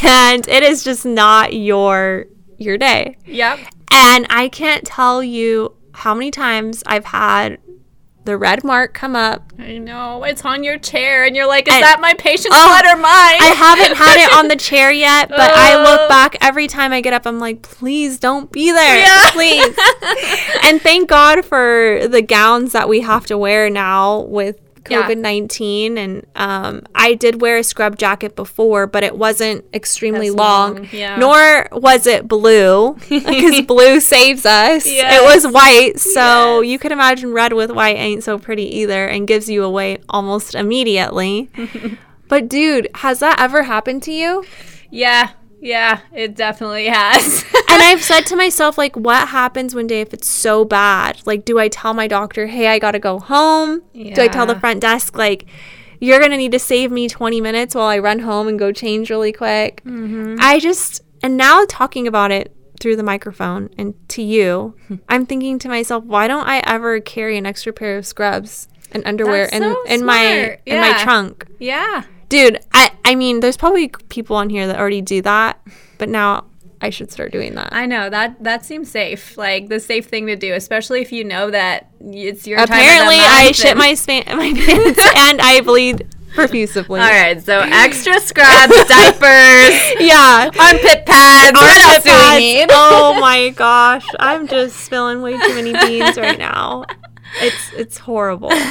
[0.04, 2.26] and it is just not your
[2.58, 3.18] your day.
[3.26, 3.60] Yep.
[3.92, 7.60] And I can't tell you how many times I've had
[8.26, 9.52] the red mark come up.
[9.60, 10.24] I know.
[10.24, 12.96] It's on your chair, and you're like, is And- that my patient's Oh, blood or
[12.98, 13.06] mine?
[13.42, 15.84] I haven't had it on the chair yet, but I Oh.
[15.84, 17.26] look back every time I get up.
[17.26, 19.00] I'm like, please don't be there.
[19.00, 19.30] Yeah.
[19.32, 19.78] Please.
[20.64, 24.60] and thank God for the gowns that we have to wear now with.
[24.86, 25.98] COVID 19.
[25.98, 30.88] And um, I did wear a scrub jacket before, but it wasn't extremely long, long,
[30.91, 31.15] yeah.
[31.17, 34.86] nor was it blue because blue saves us.
[34.86, 35.22] Yes.
[35.22, 36.00] It was white.
[36.00, 36.72] So Yes.
[36.72, 40.56] you can imagine red with white ain't so pretty either and gives you away almost
[40.56, 41.50] immediately.
[42.30, 44.43] But dude, has that ever happened to you?
[44.89, 45.32] yeah.
[45.63, 46.02] Yeah.
[46.12, 47.43] It definitely has.
[47.69, 51.21] And I've said to myself, like, what happens one day if it's so bad?
[51.26, 53.82] Like, do I tell my doctor, hey, I gotta go home?
[53.93, 55.45] Do I tell the front desk, like,
[55.99, 59.10] you're gonna need to save me 20 minutes while I run home and go change
[59.10, 59.82] really quick?
[59.86, 60.36] Mm-hmm.
[60.39, 64.76] I just, and now talking about it through the microphone and to you,
[65.10, 69.02] I'm thinking to myself, why don't I ever carry an extra pair of scrubs and
[69.08, 70.62] underwear That's in, so in my smart.
[70.65, 71.47] in my trunk?
[71.60, 72.04] yeah.
[72.34, 75.62] Dude, I I mean, there's probably people on here that already do that,
[76.00, 76.46] but now
[76.82, 77.69] I should start doing that.
[77.72, 81.24] I know that that seems safe, like the safe thing to do, especially if you
[81.24, 84.52] know that it's your time of the Apparently, I month shit and- my span- my
[84.52, 86.82] pants and I bleed profusely.
[87.00, 90.50] All right, so extra scrubs, diapers, Yeah.
[90.60, 91.56] armpit pads.
[91.56, 92.72] Armpit pads.
[92.74, 96.86] oh my gosh, I'm just spilling way too many beans right now.
[97.41, 98.52] It's it's horrible.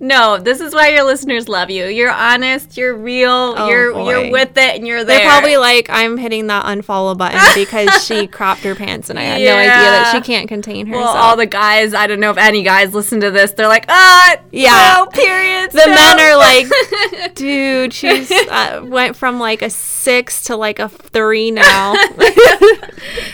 [0.00, 1.86] No, this is why your listeners love you.
[1.86, 2.76] You're honest.
[2.76, 3.54] You're real.
[3.56, 4.10] Oh, you're boy.
[4.10, 5.18] you're with it, and you're there.
[5.20, 9.22] They're probably like, I'm hitting that unfollow button because she cropped her pants and I
[9.22, 11.04] had no idea that she can't contain herself.
[11.14, 11.94] well, all the guys.
[11.94, 13.52] I don't know if any guys listen to this.
[13.52, 14.96] They're like, ah, Yeah.
[14.98, 15.72] no, periods.
[15.72, 20.80] the no." men are like, dude, she's uh, went from like a six to like
[20.80, 21.94] a three now.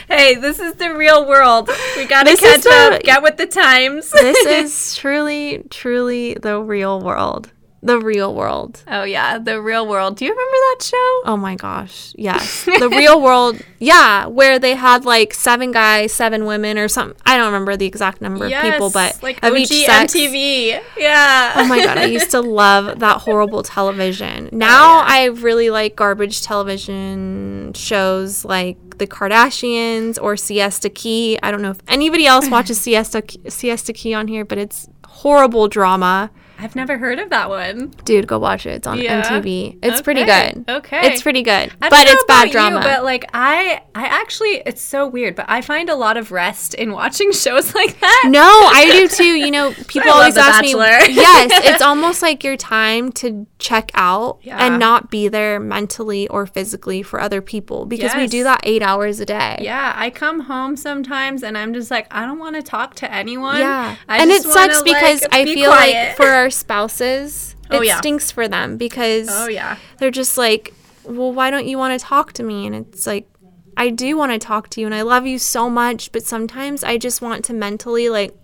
[0.08, 1.68] hey, this is the real world.
[1.96, 3.02] We gotta This is catch up.
[3.02, 4.10] Get with the times.
[4.10, 7.52] this is truly, truly the real world.
[7.82, 8.82] The real world.
[8.88, 10.16] oh yeah, the real world.
[10.16, 11.20] Do you remember that show?
[11.24, 12.12] Oh my gosh.
[12.16, 12.64] Yes.
[12.80, 13.60] The real world.
[13.78, 14.26] Yeah.
[14.26, 17.18] Where they had like seven guys, seven women, or something.
[17.24, 20.12] I don't remember the exact number of people, but like of OG each sex.
[20.14, 20.80] MTV.
[20.98, 21.52] Yeah.
[21.56, 24.50] Oh my god, I used to love that horrible television.
[24.52, 25.04] Oh, now yeah.
[25.08, 31.38] I really like garbage television shows like The Kardashians or Siesta Key.
[31.42, 35.68] I don't know if anybody else watches Siesta Siesta Key on here, but it's horrible
[35.68, 36.30] drama.
[36.60, 37.88] I've never heard of that one.
[38.04, 38.70] Dude, go watch it.
[38.76, 39.22] It's on Yeah.
[39.22, 39.78] MTV.
[39.82, 40.64] It's pretty good.
[40.68, 41.06] Okay.
[41.08, 41.72] It's pretty good.
[41.78, 42.76] But it's bad about drama.
[42.76, 45.34] You, but like I, I actually, it's so weird.
[45.36, 48.24] But I find a lot of rest in watching shows like that.
[48.28, 49.24] No, I do too.
[49.24, 50.74] You know, people always ask me.
[50.74, 51.06] Bachelor.
[51.12, 54.58] yes, it's almost like your time to check out Yeah.
[54.64, 58.82] and not be there mentally or physically for other people because we do that eight
[58.82, 59.58] hours a day.
[59.60, 63.12] Yeah, I come home sometimes and I'm just like, I don't want to talk to
[63.12, 63.58] anyone.
[63.58, 63.96] Yeah.
[64.08, 66.08] I and it sucks because like, I be feel quiet.
[66.08, 67.98] like for our spouses, Oh, it yeah.
[67.98, 72.04] stinks for them because oh yeah, they're just like, well, why don't you want to
[72.04, 72.66] talk to me?
[72.66, 73.28] And it's like,
[73.76, 76.82] I do want to talk to you and I love you so much, but sometimes
[76.84, 78.36] I just want to mentally like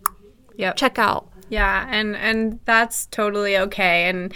[0.56, 0.76] yep.
[0.76, 1.28] check out.
[1.48, 4.08] Yeah, and and that's totally okay.
[4.08, 4.32] And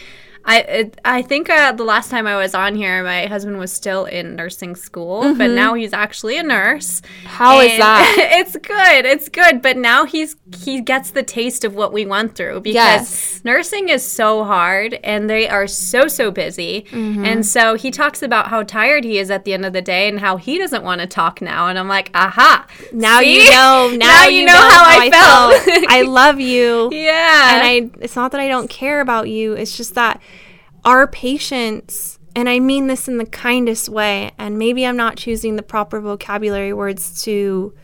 [0.51, 3.73] I it, I think uh, the last time I was on here, my husband was
[3.73, 7.01] still in nursing school, but now he's actually a nurse.
[7.01, 7.27] Mm-hmm.
[7.29, 8.17] How is that?
[8.41, 9.05] it's good.
[9.05, 12.75] It's good, but now he's he gets the taste of what we went through because
[12.75, 13.41] Yes.
[13.45, 16.85] nursing is so hard and they are so so busy.
[16.91, 17.25] Mm-hmm.
[17.25, 20.09] And so he talks about how tired he is at the end of the day
[20.09, 21.69] and how he doesn't want to talk now.
[21.69, 22.67] And I'm like, aha!
[22.93, 23.89] Now you know.
[24.01, 25.87] Now, you know how I felt.
[25.89, 26.91] I love you.
[27.11, 27.55] Yeah.
[27.55, 29.53] And I it's not that I don't care about you.
[29.53, 30.21] It's just that
[30.85, 35.57] our patients and I mean this in the kindest way and maybe I'm not choosing
[35.57, 37.75] the proper vocabulary words to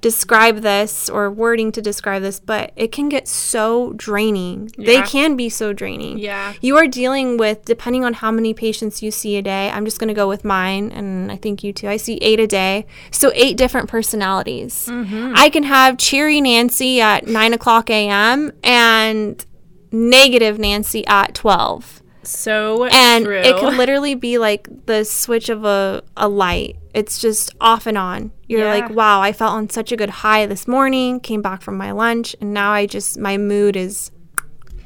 [0.00, 4.70] describe this or wording to describe this, but it can get so draining.
[4.78, 6.18] They can be so draining.
[6.18, 6.52] Yeah.
[6.60, 9.70] You are dealing with depending on how many patients you see a day.
[9.70, 11.88] I'm just going to go with mine and I think you too.
[11.88, 12.86] I see 8 a day.
[13.10, 14.86] So 8 different personalities.
[14.86, 15.32] Mm-hmm.
[15.34, 18.52] I can have cheery Nancy at 9 o'clock a.m.
[18.62, 19.44] and
[19.90, 23.38] negative Nancy at 12 so and true.
[23.38, 27.96] it can literally be like the switch of a, a light it's just off and
[27.98, 28.74] on you're Yeah.
[28.74, 31.90] like wow i felt on such a good high this morning came back from my
[31.92, 34.10] lunch and now i just my mood is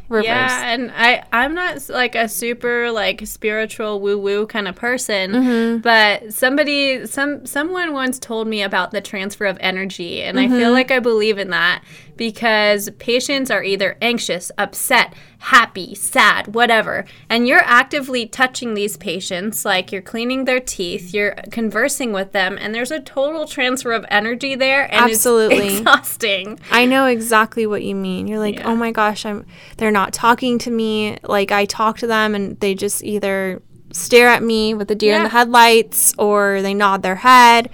[0.08, 4.74] reversed Yeah, and I I'm not like a super like spiritual woo woo kind of
[4.74, 5.78] person, Mm-hmm.
[5.82, 10.56] but somebody some someone once told me about the transfer of energy, and I Mm-hmm.
[10.58, 11.84] feel like I believe in that
[12.16, 17.04] because patients are either anxious, upset, happy, sad, whatever.
[17.28, 22.58] And you're actively touching these patients, like you're cleaning their teeth, you're conversing with them,
[22.60, 24.84] and there's a total transfer of energy there.
[24.92, 25.56] And Absolutely.
[25.56, 26.60] It's exhausting.
[26.70, 28.28] I know exactly what you mean.
[28.28, 28.68] You're like, oh Yeah.
[28.68, 29.46] "Oh my gosh, I'm
[29.78, 34.28] they're not talking to me." Like I talk to them and they just either stare
[34.28, 37.70] at me with the deer in the headlights or they nod their head.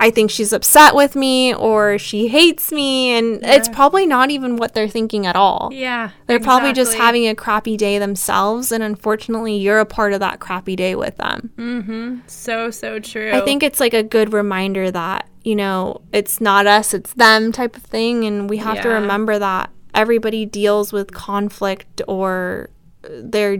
[0.00, 4.56] I think she's upset with me or she hates me and it's probably not even
[4.56, 5.68] what they're thinking at all.
[5.70, 6.10] Yeah.
[6.26, 10.40] They're probably just having a crappy day themselves and unfortunately you're a part of that
[10.40, 11.52] crappy day with them.
[11.56, 12.20] Mm-hmm.
[12.26, 13.30] so, so true.
[13.32, 17.52] I think it's like a good reminder that, you know, it's not us, it's them
[17.52, 18.24] type of thing.
[18.24, 22.70] And we have to remember that everybody deals with conflict or
[23.02, 23.58] their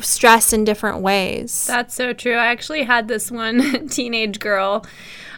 [0.00, 1.66] stress in different ways.
[1.66, 2.34] That's so true.
[2.34, 4.86] I actually had this one teenage girl,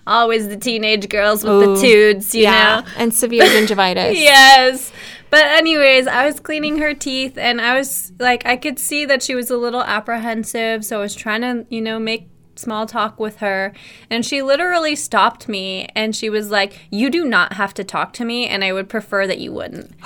[0.06, 2.80] always the teenage girls with the Ooh, tudes, you yeah.
[2.80, 2.90] know?
[2.96, 4.14] And severe gingivitis.
[4.14, 4.92] Yes.
[5.30, 9.22] But anyways, I was cleaning her teeth and I was like I could see that
[9.22, 13.20] she was a little apprehensive, so I was trying to, you know, make small talk
[13.20, 13.72] with her
[14.10, 18.12] and she literally stopped me and she was like, "You do not have to talk
[18.14, 19.90] to me and I would prefer that you wouldn't."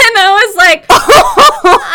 [0.00, 1.09] and I was like, oh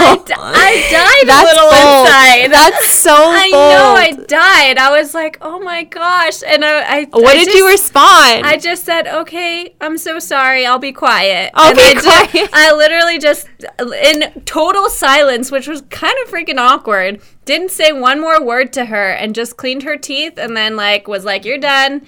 [0.05, 2.05] I, d- I died That's a little bold.
[2.07, 2.51] inside.
[2.51, 3.71] That's so I bold.
[3.71, 4.77] know I died.
[4.77, 8.45] I was like, "Oh my gosh!" And I, I what I did you respond?
[8.45, 10.65] I just said, "Okay, I'm so sorry.
[10.65, 12.49] I'll be quiet." I'll and be I quiet.
[12.53, 13.47] I literally just,
[13.79, 18.85] in total silence, which was kind of freaking awkward, didn't say one more word to
[18.85, 22.05] her, and just cleaned her teeth, and then like was like, "You're done."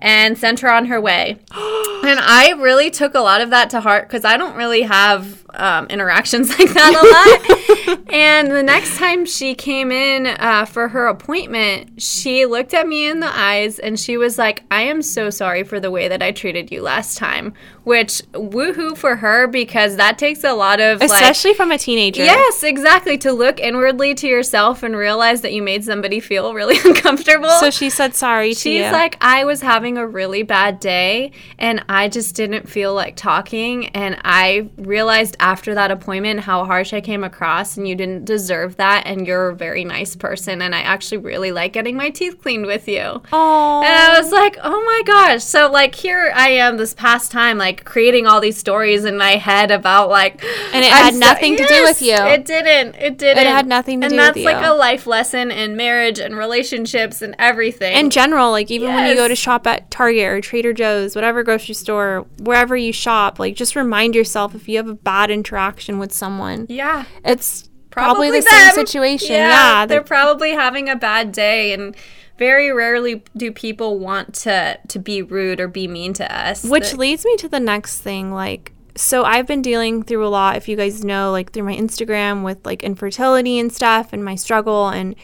[0.00, 1.38] And sent her on her way.
[1.52, 5.44] and I really took a lot of that to heart because I don't really have
[5.54, 8.00] um, interactions like that a lot.
[8.12, 13.08] and the next time she came in uh, for her appointment, she looked at me
[13.08, 16.22] in the eyes and she was like, I am so sorry for the way that
[16.22, 17.54] I treated you last time.
[17.88, 22.22] Which, woohoo for her because that takes a lot of like, Especially from a teenager.
[22.22, 23.16] Yes, exactly.
[23.18, 27.48] To look inwardly to yourself and realize that you made somebody feel really uncomfortable.
[27.60, 31.82] So she said sorry to She's like, I was having a really bad day and
[31.88, 33.86] I just didn't feel like talking.
[33.88, 38.76] And I realized after that appointment how harsh I came across, and you didn't deserve
[38.76, 39.06] that.
[39.06, 40.60] And you're a very nice person.
[40.60, 43.22] And I actually really like getting my teeth cleaned with you.
[43.32, 45.42] oh, And I was like, oh my gosh.
[45.42, 49.32] So, like, here I am this past time, like, creating all these stories in my
[49.36, 52.14] head about, like, And it I'm had nothing to do with you.
[52.14, 52.94] It didn't.
[52.96, 53.38] It didn't.
[53.38, 54.46] It had nothing to and do with you.
[54.48, 57.96] And that's like a life lesson in marriage and relationships and everything.
[57.96, 61.42] in general, like even when you go to shop at Target or Trader Joe's, whatever
[61.42, 65.98] grocery store, wherever you shop, like just remind yourself if you have a bad interaction
[65.98, 67.04] with someone, yeah.
[67.24, 68.42] it's probably, the them.
[68.74, 69.32] same situation.
[69.32, 71.96] Yeah, Yeah, they're they're- probably having a bad day, and
[72.38, 76.64] very rarely do people want to to be rude or be mean to us.
[76.64, 78.32] which That- leads me to the next thing.
[78.32, 80.56] Like, so I've been dealing through a lot.
[80.56, 84.34] If you guys know, like through my Instagram with like infertility and stuff, and my
[84.36, 85.14] struggle, and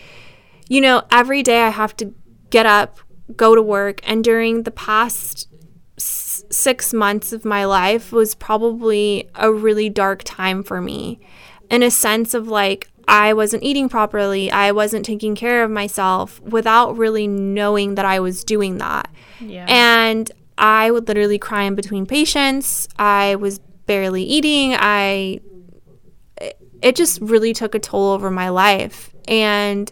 [0.68, 2.12] you know, every day I have to
[2.50, 2.98] get up,
[3.36, 5.48] go to work, and during the past
[5.98, 11.20] s- six months of my life was probably a really dark time for me
[11.70, 16.40] in a sense of like I wasn't eating properly, I wasn't taking care of myself
[16.40, 19.10] without really knowing that I was doing that.
[19.40, 19.66] Yeah.
[19.68, 22.88] And I would literally cry in between patients.
[22.98, 24.74] I was barely eating.
[24.78, 25.40] I
[26.84, 29.14] it just really took a toll over my life.
[29.26, 29.90] And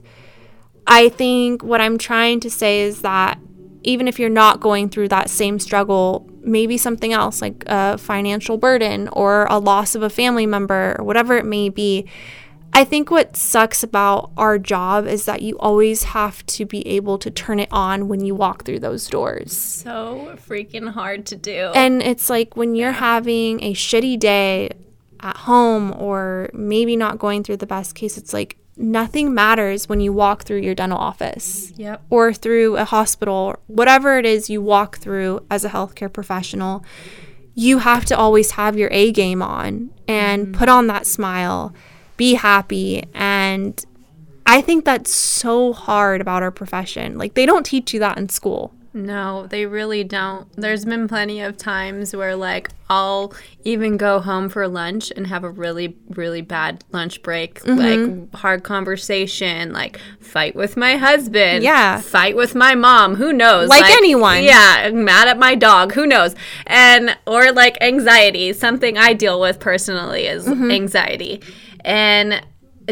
[0.87, 3.38] I think what I'm trying to say is that
[3.83, 8.59] even if you're not going through that same struggle, maybe something else like a financial
[8.59, 12.07] burden or a loss of a family member or whatever it may be,
[12.75, 17.19] I think what sucks about our job is that you always have to be able
[17.19, 19.53] to turn it on when you walk through those doors.
[19.53, 21.71] so freaking hard to do.
[21.75, 24.71] And it's like when you're having a shitty day
[25.21, 30.01] at home or maybe not going through the best case, it's like nothing matters when
[30.01, 32.03] you walk through your dental office yep.
[32.11, 36.85] or through a hospital, whatever it is you walk through as a healthcare professional.
[37.55, 40.55] You have to always have your A game on and mm-hmm.
[40.55, 41.75] put on that smile,
[42.23, 43.03] be happy.
[43.15, 43.85] And
[44.47, 47.19] I think that's so hard about our profession.
[47.19, 48.73] Like, they don't teach you that in school.
[48.95, 50.47] No, they really don't.
[50.55, 53.33] There's been plenty of times where, like, I'll
[53.65, 57.79] even go home for lunch and have a really, really bad lunch break, Mm-hmm.
[57.87, 62.03] like hard conversation, like fight with my husband, Yeah.
[62.03, 63.15] fight with my mom.
[63.17, 63.71] Who knows?
[63.71, 64.43] Like anyone.
[64.45, 65.93] Yeah, mad at my dog.
[65.95, 66.35] Who knows?
[66.67, 68.53] And or like anxiety.
[68.53, 70.71] Something I deal with personally is Mm-hmm.
[70.71, 71.41] anxiety,
[71.85, 72.45] and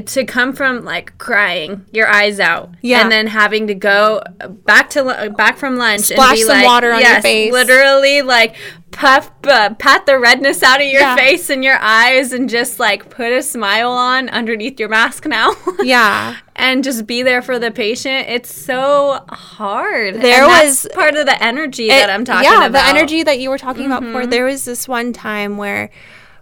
[0.07, 3.01] to come from like crying, your eyes out, Yeah.
[3.03, 4.23] and then having to go
[4.65, 7.53] back to back from lunch Splash and be some like, water on your yes, face.
[7.53, 8.55] literally like
[8.93, 11.17] puff, uh, pat the redness out of your Yeah.
[11.17, 15.55] face and your eyes, and just like put a smile on underneath your mask now.
[15.83, 16.37] Yeah.
[16.55, 18.29] and just be there for the patient.
[18.29, 20.17] It's so hard.
[20.21, 22.73] There was- part of the energy that I'm talking yeah, about.
[22.73, 24.23] the energy that you were talking about before.
[24.23, 24.31] Mm-hmm.
[24.31, 25.91] There was this one time where,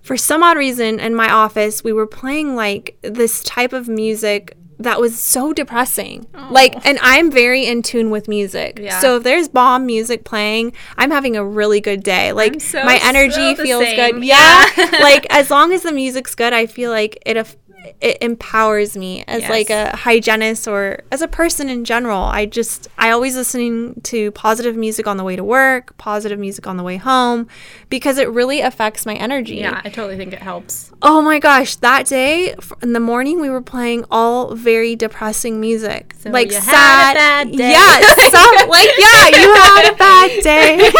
[0.03, 4.57] for some odd reason, in my office, we were playing like this type of music
[4.80, 6.26] that was so depressing.
[6.51, 8.78] Like, and I'm very in tune with music.
[8.80, 9.01] Yeah.
[9.01, 12.32] So if there's bomb music playing, I'm having a really good day.
[12.32, 13.96] Like, so- my energy so feels same.
[14.14, 14.24] good.
[14.24, 14.66] Yeah.
[14.76, 14.99] Yeah.
[15.01, 17.36] like, as long as the music's good, I feel like it.
[17.36, 17.57] Af-
[18.01, 19.51] it empowers me as Yes.
[19.51, 22.22] like a hygienist or as a person in general.
[22.22, 26.66] I just I always listening to positive music on the way to work, positive music
[26.66, 27.49] on the way home
[27.89, 29.57] because it really affects my energy.
[29.57, 30.91] yeah, I totally think it helps.
[31.03, 36.14] Oh my gosh, that day in the morning we were playing all very depressing music.
[36.24, 37.51] like you had sad.
[37.55, 40.91] Yeah, so, like yeah, you had a bad day.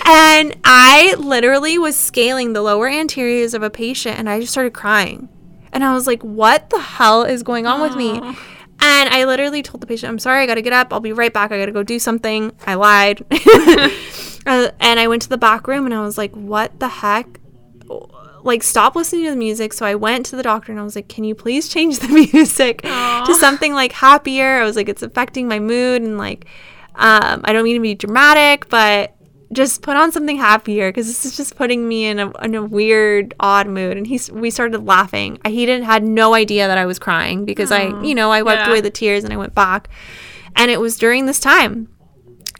[0.06, 4.72] and I literally was scaling the lower anteriors of a patient and I just started
[4.72, 5.28] crying.
[5.72, 8.18] And I was like, what the hell is going on with me?
[8.82, 10.92] And I literally told the patient, I'm sorry, I gotta get up.
[10.92, 11.52] I'll be right back.
[11.52, 12.52] I gotta go do something.
[12.66, 13.24] I lied.
[14.46, 17.38] Uh, and I went to the back room and I was like, what the heck?
[18.42, 19.74] Like, stop listening to the music.
[19.74, 22.08] So I went to the doctor and I was like, can you please change the
[22.32, 24.56] music to something like happier?
[24.60, 26.02] I was like, it's affecting my mood.
[26.02, 26.46] And like,
[26.94, 29.14] um, I don't mean to be dramatic, but
[29.52, 32.62] just put on something happier because this is just putting me in a, in a
[32.62, 33.96] weird, odd mood.
[33.96, 35.38] And he's, we started laughing.
[35.46, 38.60] He didn't had no idea that I was crying because I, you know, I wiped
[38.60, 38.70] Yeah.
[38.70, 39.88] away the tears and I went back.
[40.54, 41.88] And it was during this time.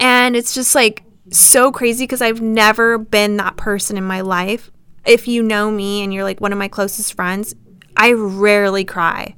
[0.01, 4.70] And it's just like so crazy because I've never been that person in my life.
[5.07, 7.55] If you know me and you're like one of my closest friends,
[7.97, 9.36] I rarely cry.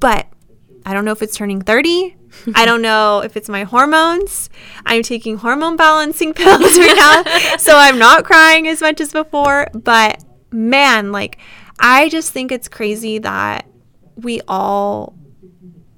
[0.00, 0.26] But
[0.88, 2.16] I don't know if it's turning 30.
[2.54, 4.48] I don't know if it's my hormones.
[4.86, 7.56] I'm taking hormone balancing pills right now.
[7.58, 9.68] so I'm not crying as much as before.
[9.74, 11.36] But man, like,
[11.78, 13.66] I just think it's crazy that
[14.16, 15.14] we all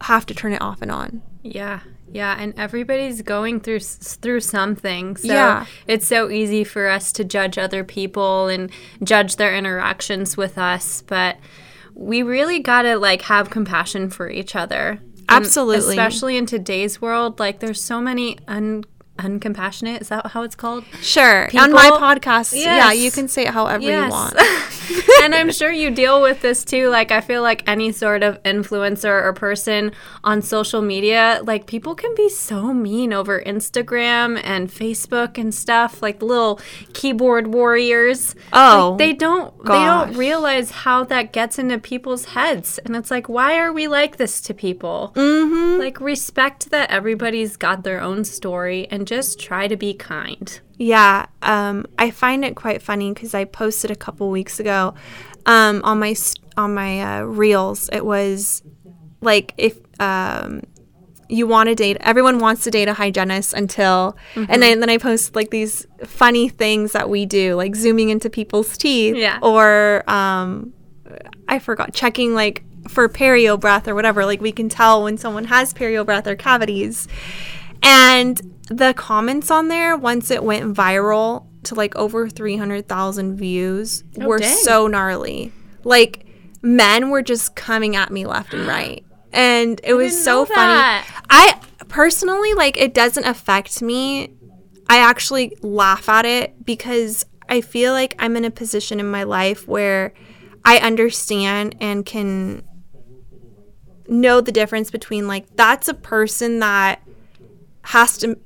[0.01, 1.23] have to turn it off and on.
[1.43, 1.81] Yeah.
[2.13, 5.17] Yeah, and everybody's going through through something.
[5.17, 5.67] So Yeah.
[5.87, 8.71] it's so easy for us to judge other people and
[9.05, 11.37] judge their interactions with us, but
[11.95, 15.01] we really got to like have compassion for each other.
[15.29, 15.91] And Absolutely.
[15.91, 18.85] Especially in today's world, like there's so many un
[19.21, 20.85] uncompassionate, is that how it's called?
[21.01, 21.45] Sure.
[21.59, 24.37] on my People- podcast, yeah, you can say it however you want.
[25.23, 26.89] and I'm sure you deal with this too.
[26.89, 29.93] Like, I feel like any sort of influencer or person
[30.25, 36.03] on social media, like, people can be so mean over Instagram and Facebook and stuff,
[36.03, 36.61] like little
[36.93, 38.35] keyboard warriors.
[38.53, 43.11] Oh, Like, they don't they don't realize how that gets into people's heads, and it's
[43.11, 45.13] like, why are we like this to people?
[45.15, 45.81] Mm-hmm.
[45.81, 50.61] Like, respect that everybody's got their own story, and just try to be kind.
[50.79, 54.95] Yeah, um, I find it quite funny because I posted a couple weeks ago
[55.47, 56.15] um, on my
[56.57, 57.91] on my uh, reels.
[57.93, 58.63] It was
[59.21, 60.63] like if um,
[61.29, 64.97] you want to date, everyone wants to date a hygienist until, and then then I
[64.99, 69.39] post like these funny things that we do, like zooming into people's teeth, Yeah.
[69.43, 70.73] or um,
[71.49, 74.25] I forgot checking like for perio breath or whatever.
[74.25, 77.07] Like we can tell when someone has perio breath or cavities.
[77.83, 78.41] And
[78.71, 84.57] the comments on there, once it went viral to like over 300,000 views, were dang.
[84.57, 85.53] so gnarly.
[85.83, 86.25] Like
[86.63, 89.05] men were just coming at me left and right.
[89.33, 91.05] And it was so funny.
[91.29, 94.35] I personally like it doesn't affect me.
[94.89, 99.25] I actually laugh at it because I feel like I'm in a position in my
[99.25, 100.15] life where
[100.65, 102.63] I understand and can
[104.07, 107.03] know the difference between like that's a person that
[107.83, 108.39] has to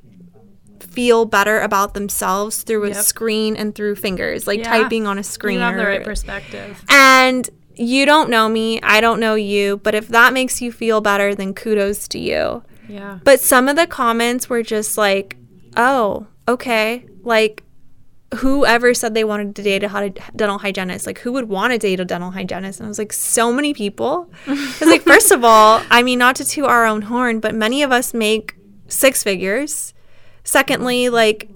[0.95, 4.69] feel better about themselves through a screen and through fingers, like Yeah.
[4.69, 5.59] typing on a screen.
[5.59, 6.83] You have the right perspective.
[6.89, 11.01] and you don't know me, I don't know you, but if that makes you feel
[11.01, 12.63] better, then kudos to you.
[12.89, 13.19] Yeah.
[13.25, 15.37] But some of the comments were just like,
[15.77, 17.05] oh, okay.
[17.23, 17.63] Like,
[18.37, 22.01] whoever said they wanted to date a dental hygienist, like, who would want to date
[22.01, 22.81] a dental hygienist?
[22.81, 24.31] And I was like, so many people.
[24.47, 27.83] Because, like, first of all, I mean, not to toot our own horn, but many
[27.83, 28.55] of us make
[28.89, 29.94] six figures.
[30.45, 31.49] Secondly, like,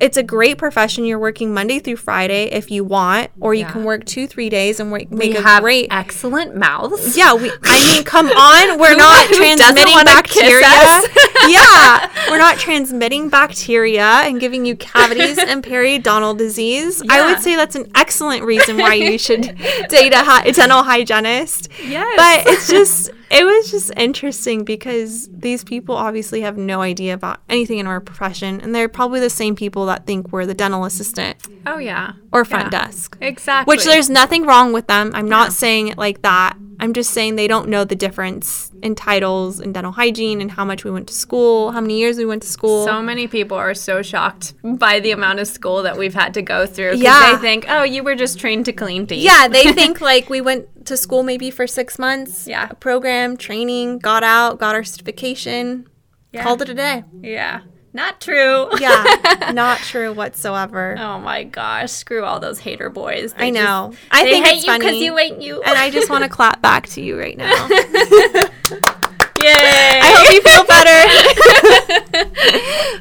[0.00, 1.04] it's a great profession.
[1.04, 3.72] You're working Monday through Friday if you want, or you Yeah.
[3.72, 5.88] can work two, three days and work, We make a have great.
[5.90, 7.16] excellent mouths.
[7.16, 8.78] Yeah, we, I mean, come on.
[8.78, 10.60] We're not transmitting bacteria.
[11.48, 17.02] yeah, we're not transmitting bacteria and giving you cavities and periodontal disease.
[17.10, 19.42] I would say that's an excellent reason why you should
[19.88, 21.70] date a, a dental hygienist.
[21.84, 22.14] Yes.
[22.46, 27.40] But it's just, it was just interesting because these people obviously have no idea about
[27.48, 28.60] anything in our profession.
[28.60, 32.12] And they're probably the same people that think we're the dental assistant Oh yeah.
[32.32, 32.82] or front Yeah.
[32.86, 33.16] desk.
[33.20, 33.70] Exactly.
[33.74, 35.10] Which there's nothing wrong with them.
[35.14, 36.56] I'm not saying it like that.
[36.80, 40.64] I'm just saying they don't know the difference in titles and dental hygiene and how
[40.64, 42.84] much we went to school, how many years we went to school.
[42.86, 46.42] So many people are so shocked by the amount of school that we've had to
[46.42, 46.94] go through.
[46.94, 47.32] Yeah.
[47.32, 49.24] They think, oh, you were just trained to clean teeth.
[49.24, 52.46] yeah, they think like we went to school maybe for six months.
[52.46, 52.68] Yeah.
[52.70, 55.88] A program, training, got out, got our certification,
[56.32, 56.42] Yeah.
[56.42, 57.04] called it a day.
[57.22, 57.60] Yeah.
[57.94, 58.68] Not true.
[58.78, 60.94] Yeah, not true whatsoever.
[60.98, 61.90] Oh my gosh.
[61.90, 63.34] Screw all those hater boys.
[63.36, 63.92] I They just- know.
[64.10, 65.62] I they think hate it's you because you ain't you.
[65.62, 67.68] and I just want to clap back to you right now.
[69.42, 70.00] Yay.
[70.02, 70.98] I hope you feel better.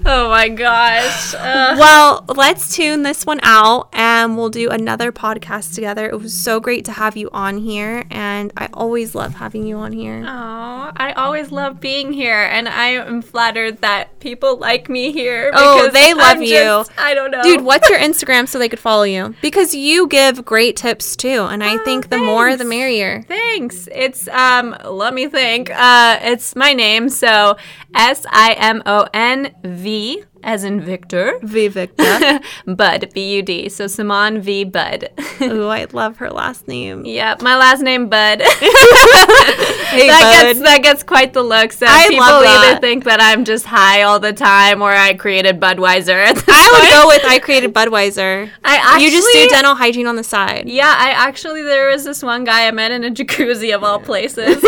[0.06, 1.34] oh my gosh.
[1.38, 1.78] Ugh.
[1.80, 6.08] well, let's tune this one out and we'll do another podcast together.
[6.08, 9.78] It was so great to have you on here, and I always love having you
[9.78, 10.24] on here.
[10.28, 15.52] Oh, I always love being here, and I am flattered that people like me here.
[15.54, 16.50] Oh, they love I'm you.
[16.50, 19.36] just- I don't know, Dude, what's your Instagram so they could follow you?
[19.42, 23.24] Because you give great tips too, and I think the more the merrier.
[23.28, 23.88] Thanks.
[23.92, 24.76] It's um.
[24.86, 25.70] Let me think.
[25.72, 27.10] Uh, it's my name.
[27.10, 27.58] So
[27.96, 31.40] S I M O N V as in Victor.
[31.44, 32.40] V Victor.
[32.68, 33.70] Bud B U D.
[33.70, 35.10] So Simone V Bud.
[35.42, 37.06] Ooh, I love her last name.
[37.06, 38.42] yep, my last name Bud.
[39.88, 40.48] Hey, that bud.
[40.48, 41.72] gets that gets quite the look.
[41.72, 45.62] So I people either think that I'm just high all the time, or I created
[45.62, 46.26] Budweiser.
[46.26, 48.52] I would go with I created Budweiser.
[48.66, 50.68] I you just do dental hygiene on the side.
[50.68, 54.00] Yeah, I actually there was this one guy I met in a jacuzzi of all
[54.00, 54.64] places,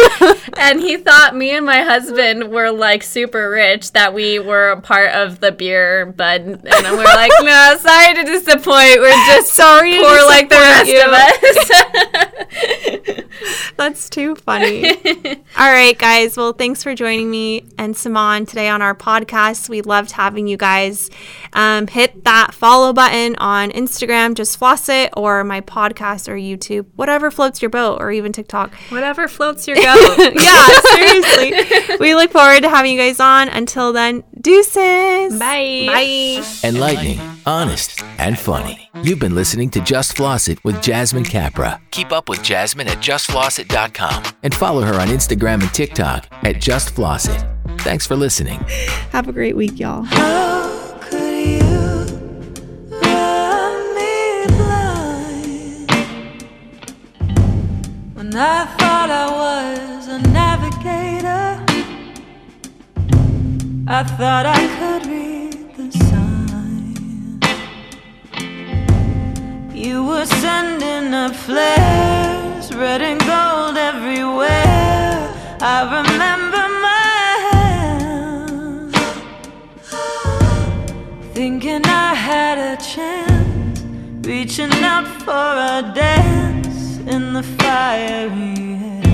[0.58, 4.82] and he thought me and my husband were like super rich that we were a
[4.82, 5.69] part of the beer
[6.06, 9.00] bud, and we're like, no, sorry to disappoint.
[9.00, 11.70] We're just Sorry to poor like the rest disappoint of us.
[13.78, 14.86] That's too funny.
[15.58, 16.36] All right, guys.
[16.38, 19.70] Well, thanks for joining me and Simone today on our podcast.
[19.70, 21.10] We loved having you guys.
[21.54, 26.86] Um, hit that follow button on Instagram, just floss it, or my podcast or YouTube,
[26.96, 28.74] whatever floats your boat, or even TikTok.
[28.90, 30.34] Whatever floats your boat.
[30.36, 31.98] yeah, seriously.
[32.00, 33.50] we look forward to having you guys on.
[33.50, 35.40] Until then, deuces.
[35.40, 35.86] Bye.
[35.88, 36.44] Bye.
[36.64, 38.90] Enlightening, honest, and funny.
[39.04, 41.82] You've been listening to Just Floss It with Jasmine Capra.
[41.92, 46.92] Keep up with Jasmine at justflossit.com and follow her on Instagram and TikTok at Just
[46.92, 47.44] Floss It.
[47.80, 48.60] Thanks for listening.
[49.12, 50.06] Have a great week, y'all.
[58.42, 61.60] I thought I was a navigator?
[63.86, 67.44] I thought I could read the signs.
[69.76, 75.34] You were sending up flares, red and gold everywhere.
[75.60, 76.49] I remember
[81.40, 83.80] thinking I had a chance,
[84.28, 89.08] reaching out for a dance in the fiery air.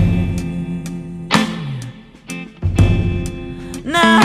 [3.84, 4.25] Now